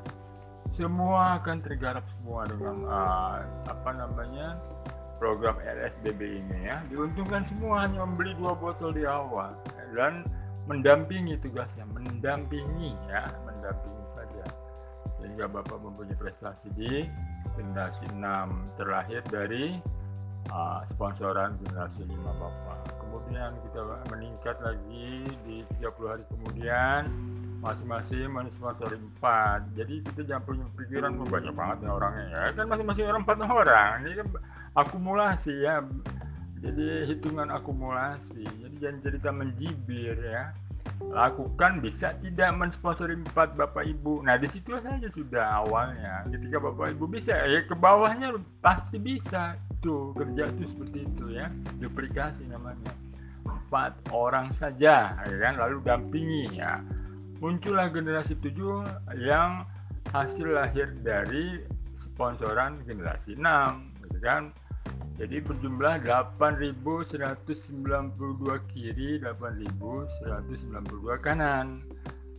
Semua 0.73 1.37
akan 1.37 1.61
tergarap 1.61 2.01
semua 2.17 2.49
dengan 2.49 2.89
uh, 2.89 3.45
apa 3.69 3.89
namanya 3.93 4.57
program 5.21 5.61
LSBB 5.61 6.41
ini 6.41 6.73
ya. 6.73 6.81
Diuntungkan 6.89 7.45
semua 7.45 7.85
hanya 7.85 8.01
membeli 8.01 8.33
dua 8.41 8.57
botol 8.57 8.89
di 8.97 9.05
awal 9.05 9.53
dan 9.93 10.25
mendampingi 10.65 11.37
tugasnya, 11.39 11.85
mendampingi 11.93 12.97
ya, 13.07 13.29
mendampingi 13.45 14.02
sehingga 15.33 15.49
Bapak 15.49 15.81
mempunyai 15.81 16.13
prestasi 16.13 16.69
di 16.77 17.09
generasi 17.57 18.05
6 18.05 18.77
terlahir 18.77 19.25
dari 19.33 19.81
uh, 20.53 20.85
sponsoran 20.93 21.57
generasi 21.57 22.05
5 22.05 22.13
Bapak. 22.21 23.01
Kemudian 23.01 23.57
kita 23.65 23.81
meningkat 24.13 24.61
lagi 24.61 25.25
di 25.41 25.65
30 25.81 25.89
hari 26.05 26.21
kemudian 26.29 27.09
masing-masing 27.65 28.29
mensponsori 28.29 29.01
4 29.17 29.73
jadi 29.73 30.05
kita 30.05 30.21
jangan 30.21 30.43
punya 30.45 30.65
pikiran 30.77 31.17
oh, 31.17 31.25
banyak 31.25 31.53
banget 31.57 31.77
ya 31.81 31.89
orangnya. 31.97 32.25
Ya 32.29 32.41
kan 32.53 32.65
masing-masing 32.69 33.09
orang 33.09 33.25
4 33.25 33.41
orang. 33.41 33.93
Ini 34.05 34.13
kan 34.21 34.27
akumulasi 34.77 35.53
ya. 35.65 35.81
Jadi 36.61 37.09
hitungan 37.09 37.49
akumulasi. 37.49 38.45
Jadi 38.45 38.75
jangan 38.77 39.01
cerita 39.01 39.29
menjibir 39.33 40.13
ya 40.21 40.53
lakukan 41.13 41.81
bisa 41.81 42.17
tidak 42.21 42.49
mensponsori 42.57 43.17
empat 43.17 43.53
bapak 43.53 43.85
ibu. 43.85 44.21
Nah 44.25 44.37
di 44.37 44.49
situ 44.49 44.73
saja 44.81 45.07
sudah 45.13 45.63
awalnya. 45.65 46.25
Ketika 46.29 46.57
bapak 46.57 46.97
ibu 46.97 47.05
bisa 47.05 47.33
ya 47.33 47.61
ke 47.65 47.75
bawahnya 47.77 48.33
pasti 48.59 48.97
bisa. 48.97 49.57
Tuh 49.83 50.15
kerja 50.15 50.49
itu 50.49 50.63
seperti 50.69 51.05
itu 51.05 51.25
ya. 51.33 51.51
Duplikasi 51.77 52.49
namanya. 52.49 52.91
Empat 53.43 53.93
orang 54.13 54.53
saja 54.57 55.17
ya 55.17 55.35
kan? 55.41 55.59
Lalu 55.59 55.77
dampingi 55.85 56.57
ya. 56.57 56.81
Muncullah 57.43 57.91
generasi 57.91 58.39
tujuh 58.39 58.87
yang 59.19 59.67
hasil 60.11 60.47
lahir 60.47 60.91
dari 61.03 61.63
sponsoran 61.99 62.83
generasi 62.83 63.35
enam 63.39 63.89
gitu 64.03 64.19
kan 64.19 64.51
jadi 65.13 65.45
berjumlah 65.45 66.09
8.192 66.39 67.53
kiri 68.73 69.21
8.192 69.21 70.09
kanan. 71.21 71.85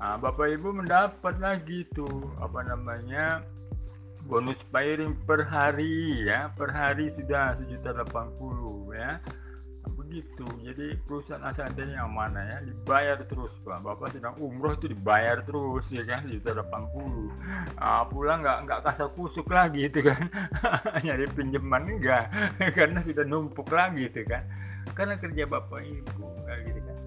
Nah, 0.03 0.19
Bapak 0.19 0.59
Ibu 0.59 0.83
mendapat 0.83 1.39
lagi 1.39 1.87
tuh 1.95 2.35
apa 2.43 2.67
namanya 2.67 3.47
bonus 4.27 4.59
pairing 4.75 5.15
per 5.23 5.47
hari 5.47 6.27
ya. 6.27 6.51
Per 6.59 6.67
hari 6.67 7.15
sudah 7.15 7.55
sejuta 7.63 7.95
80 8.03 8.99
ya 8.99 9.23
begitu 10.15 10.47
jadi 10.63 10.95
perusahaan 11.11 11.43
Asante 11.43 11.83
yang 11.91 12.15
mana 12.15 12.39
ya? 12.39 12.59
Dibayar 12.63 13.19
terus 13.27 13.51
pak. 13.67 13.83
Bapak 13.83 14.15
sedang 14.15 14.39
umroh 14.39 14.79
itu 14.79 14.87
dibayar 14.87 15.43
terus 15.43 15.91
ya 15.91 16.07
kan? 16.07 16.23
Juta 16.31 16.55
80 16.55 16.63
nah, 17.75 18.07
pulang 18.07 18.39
nggak 18.47 18.59
nggak 18.63 18.81
kasar 18.87 19.11
kusuk 19.19 19.51
lagi 19.51 19.91
itu 19.91 20.07
kan. 20.07 20.31
Nyari 21.05 21.27
pinjaman 21.35 21.99
enggak 21.99 22.31
karena 22.79 23.03
sudah 23.03 23.27
numpuk 23.27 23.67
lagi 23.75 24.07
itu 24.07 24.23
kan. 24.23 24.47
Karena 24.95 25.19
kerja 25.19 25.51
bapak 25.51 25.83
ibu 25.83 26.31
kayak 26.47 26.61
gitu 26.71 26.81
kan. 26.87 26.99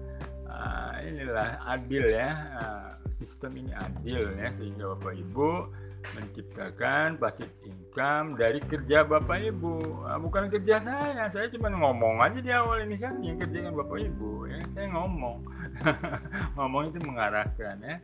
Nah, 0.44 0.92
inilah 1.00 1.50
adil 1.64 2.04
ya. 2.12 2.28
Nah, 2.60 2.88
sistem 3.16 3.56
ini 3.56 3.72
adil 3.72 4.36
ya 4.36 4.52
sehingga 4.60 4.84
bapak 4.92 5.16
ibu 5.16 5.72
menciptakan 6.16 7.20
passive 7.20 7.52
income 7.66 8.38
dari 8.38 8.62
kerja 8.62 9.04
bapak 9.04 9.52
ibu. 9.52 10.04
Nah, 10.06 10.16
bukan 10.16 10.48
kerja 10.48 10.80
saya 10.80 11.28
saya 11.28 11.46
cuma 11.52 11.68
ngomong 11.68 12.22
aja 12.22 12.38
di 12.40 12.50
awal 12.54 12.84
ini 12.84 12.96
kan 12.96 13.20
yang 13.20 13.36
kerjakan 13.36 13.74
bapak 13.76 13.98
ibu 14.08 14.48
ya 14.48 14.60
saya 14.72 14.86
ngomong. 14.94 15.38
Ngomong 16.58 16.90
itu 16.90 16.98
mengarahkan 17.06 17.76
ya. 17.82 17.96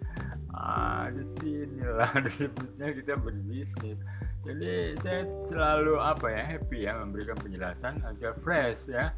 Ah, 0.54 1.10
di 1.10 1.26
sinilah 1.38 2.12
disebutnya 2.26 2.94
kita 2.94 3.18
berbisnis. 3.18 3.98
Jadi 4.44 4.94
saya 5.00 5.24
selalu 5.48 5.98
apa 5.98 6.26
ya 6.30 6.42
happy 6.44 6.78
ya 6.86 6.92
memberikan 7.00 7.34
penjelasan 7.40 7.98
agar 8.04 8.36
fresh 8.44 8.86
ya. 8.86 9.10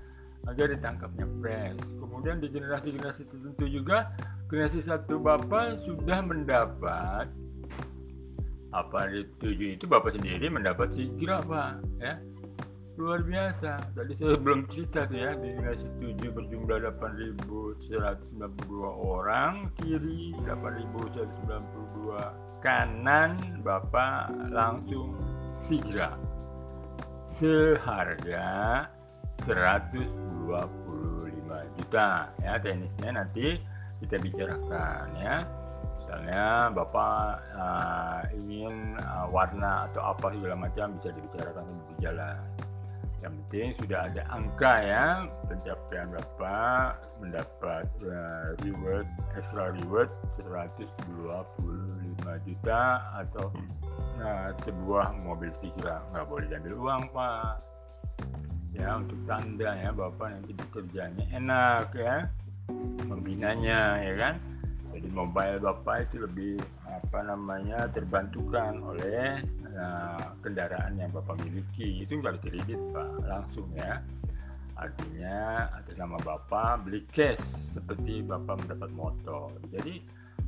Agar 0.47 0.71
ditangkapnya 0.71 1.27
fresh. 1.43 1.83
Kemudian 1.99 2.39
di 2.39 2.49
generasi-generasi 2.49 3.29
tertentu 3.29 3.67
juga 3.67 4.15
generasi 4.47 4.79
satu 4.81 5.19
bapak 5.19 5.83
sudah 5.83 6.23
mendapat 6.23 7.27
apa 8.77 9.09
tujuh 9.41 9.81
itu 9.81 9.89
bapak 9.89 10.21
sendiri 10.21 10.53
mendapat 10.53 10.93
hijrah 10.93 11.41
pak 11.45 11.81
ya? 12.01 12.21
Luar 12.97 13.21
biasa. 13.21 13.77
Tadi 13.93 14.17
saya 14.17 14.41
belum 14.41 14.73
cerita 14.73 15.05
tuh 15.05 15.21
ya 15.21 15.37
di 15.37 15.53
generasi 15.53 15.85
tujuh 16.01 16.33
berjumlah 16.33 16.97
8.192 16.97 18.41
orang 18.89 19.69
kiri 19.81 20.33
8.192 20.49 22.65
kanan 22.65 23.37
bapak 23.61 24.33
langsung 24.49 25.13
hijrah 25.69 26.17
seharga 27.29 28.89
125 29.45 30.01
juta. 31.77 32.33
Ya 32.41 32.57
teknisnya 32.57 33.11
nanti 33.13 33.61
kita 34.01 34.17
bicarakan 34.25 35.05
ya. 35.21 35.45
Misalnya 36.01 36.73
bapak 36.73 37.45
uh, 37.53 38.25
ingin 38.33 38.66
warna 39.37 39.93
atau 39.93 40.17
apa 40.17 40.33
segala 40.33 40.57
macam 40.57 40.97
bisa 40.97 41.13
dibicarakan 41.13 41.65
di 41.69 41.95
jalan. 42.01 42.41
Yang 43.21 43.33
penting 43.37 43.69
sudah 43.85 44.01
ada 44.09 44.23
angka 44.33 44.73
ya 44.81 45.05
pencapaian 45.45 46.09
bapak 46.09 46.89
mendapat 47.21 47.87
uh, 48.09 48.49
reward 48.65 49.09
extra 49.37 49.77
reward 49.77 50.09
125 50.41 51.37
juta 52.49 52.83
atau 53.21 53.53
uh, 54.25 54.51
sebuah 54.65 55.13
mobil 55.21 55.53
hijrah. 55.61 56.01
Nggak 56.17 56.27
boleh 56.33 56.47
diambil 56.49 56.75
uang 56.81 57.03
pak. 57.13 57.61
Ya 58.73 59.01
untuk 59.01 59.21
tanda 59.29 59.71
ya 59.77 59.91
bapak 59.93 60.29
nanti 60.33 60.53
bekerjanya 60.57 61.25
enak 61.33 61.93
ya 61.97 62.29
membinanya 63.07 64.01
ya 64.03 64.15
kan 64.17 64.35
jadi 64.97 65.13
mobile 65.13 65.61
bapak 65.61 66.09
itu 66.09 66.25
lebih 66.25 66.57
apa 66.89 67.21
namanya 67.21 67.85
terbantukan 67.93 68.81
oleh 68.81 69.45
uh, 69.77 70.33
kendaraan 70.41 70.97
yang 70.97 71.13
bapak 71.13 71.37
miliki. 71.45 72.01
Itu 72.01 72.17
nggak 72.25 72.41
kredit 72.41 72.81
pak 72.97 73.09
langsung 73.29 73.69
ya. 73.77 74.01
Artinya 74.77 75.69
atas 75.77 76.01
nama 76.01 76.17
bapak 76.25 76.89
beli 76.89 77.05
cash 77.13 77.41
seperti 77.77 78.25
bapak 78.25 78.65
mendapat 78.65 78.89
motor. 78.97 79.53
Jadi 79.69 80.01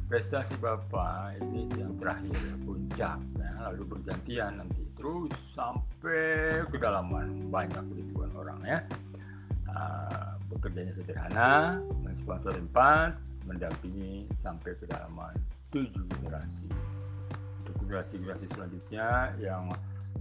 prestasi 0.09 0.57
bapak 0.57 1.37
ini 1.45 1.69
yang 1.77 1.93
terakhir 2.01 2.33
puncak 2.65 3.21
ya, 3.21 3.51
lalu 3.69 3.85
bergantian 3.85 4.65
nanti. 4.65 4.81
Terus 4.97 5.29
sampai 5.53 6.65
kedalaman 6.73 7.53
banyak 7.53 7.85
ribuan 7.93 8.33
orang 8.33 8.61
ya. 8.65 8.81
Uh, 9.69 10.41
bekerjanya 10.49 10.97
sederhana 10.97 11.77
mensponsor 12.01 12.57
empat 12.57 13.28
mendampingi 13.49 14.29
sampai 14.45 14.77
kedalaman 14.77 15.33
tujuh 15.73 16.05
generasi. 16.13 16.69
Untuk 17.65 17.75
generasi-generasi 17.85 18.47
selanjutnya 18.53 19.33
yang 19.41 19.73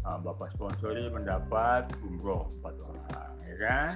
uh, 0.07 0.19
bapak 0.19 0.51
sponsori 0.55 1.11
mendapat 1.11 1.87
umroh 2.03 2.47
empat 2.59 2.75
orang 2.79 3.31
ya 3.43 3.55
kan? 3.59 3.91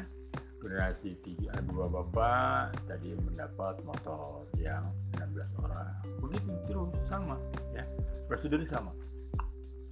Generasi 0.61 1.17
tiga 1.25 1.57
dua 1.65 1.89
bapak 1.89 2.77
tadi 2.85 3.17
mendapat 3.17 3.81
motor 3.81 4.45
yang 4.61 4.85
16 5.17 5.65
orang. 5.65 5.89
Begitu 6.21 6.51
terus 6.69 6.93
sama 7.09 7.35
ya. 7.73 7.81
Presiden 8.29 8.69
sama. 8.69 8.93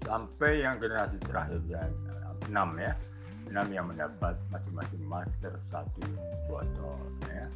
Sampai 0.06 0.62
yang 0.62 0.78
generasi 0.78 1.18
terakhir 1.26 1.60
yang 1.66 1.90
enam 2.48 2.78
ya. 2.78 2.94
Enam 3.50 3.66
yang 3.74 3.90
mendapat 3.90 4.38
masing-masing 4.54 5.02
master 5.10 5.58
satu 5.74 6.06
botol 6.46 7.02
ya 7.34 7.50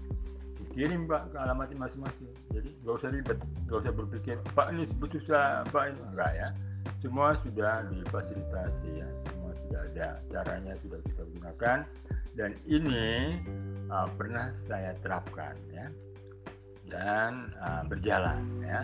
dikirim 0.73 1.05
pak 1.05 1.29
ke 1.29 1.37
alamatnya 1.37 1.77
masing-masing. 1.85 2.33
Jadi 2.49 2.73
nggak 2.81 2.95
usah 2.97 3.09
ribet 3.13 3.37
nggak 3.69 3.79
usah 3.85 3.93
berpikir 3.93 4.35
pak 4.57 4.73
ini 4.73 4.89
saya 5.21 5.61
pak 5.69 5.93
ini. 5.93 6.01
Enggak 6.09 6.31
ya. 6.33 6.49
Semua 6.97 7.37
sudah 7.45 7.85
difasilitasi 7.93 8.89
ya. 8.97 9.09
Semua 9.29 9.53
sudah 9.53 9.79
ada 9.93 10.07
caranya 10.33 10.73
sudah 10.81 10.99
kita 11.05 11.23
gunakan. 11.37 11.77
Dan 12.33 12.57
ini 12.65 13.37
uh, 13.93 14.09
pernah 14.17 14.49
saya 14.65 14.97
terapkan 15.05 15.53
ya. 15.69 15.85
Dan 16.89 17.53
uh, 17.61 17.85
berjalan 17.85 18.41
ya. 18.65 18.81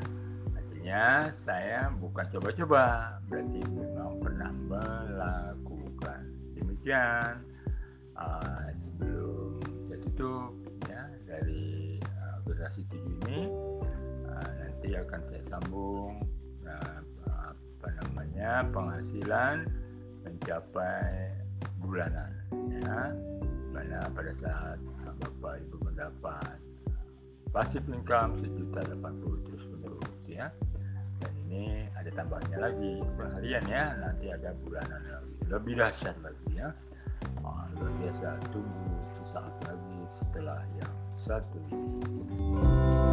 Artinya 0.53 1.33
saya 1.41 1.89
bukan 1.97 2.29
coba-coba. 2.37 3.17
Berarti 3.25 3.65
memang 3.65 4.21
pernah 4.21 4.53
melakukan. 4.69 6.21
Demikian 6.53 7.41
uh, 8.13 8.69
sebelum 8.77 9.57
saya 9.89 9.97
tutup 10.05 10.58
7 12.73 12.85
ini. 12.95 13.49
Uh, 14.29 14.51
nanti 14.61 14.93
akan 14.93 15.21
saya 15.27 15.43
sambung. 15.49 16.21
Uh, 16.63 16.99
apa 17.79 17.95
namanya 18.03 18.67
penghasilan 18.75 19.63
mencapai 20.27 21.31
bulanan 21.79 22.27
ya. 22.75 23.15
Mana 23.71 24.03
pada 24.11 24.35
saat 24.35 24.75
bapak 25.23 25.63
ibu 25.63 25.79
mendapat 25.87 26.59
pasif 27.55 27.79
income 27.87 28.35
sejuta 28.43 28.83
delapan 28.83 29.15
puluh 29.23 29.39
terus 29.47 29.63
menerus 29.71 30.19
ya. 30.27 30.51
Dan 31.23 31.31
ini 31.47 31.87
ada 31.95 32.11
tambahnya 32.11 32.57
lagi 32.59 32.99
perharian 33.15 33.63
ya. 33.63 33.95
Nanti 33.95 34.27
ada 34.27 34.51
bulanan 34.59 35.01
lagi 35.07 35.35
lebih 35.47 35.73
dahsyat 35.79 36.15
lagi 36.19 36.47
ya. 36.59 36.75
Ah, 37.47 37.63
Luar 37.79 37.91
biasa 38.03 38.43
tunggu 38.51 38.91
sesaat 39.23 39.55
lagi 39.71 39.99
setelah 40.19 40.59
yang 40.75 40.93
satu 41.19 41.59
ini 41.67 43.08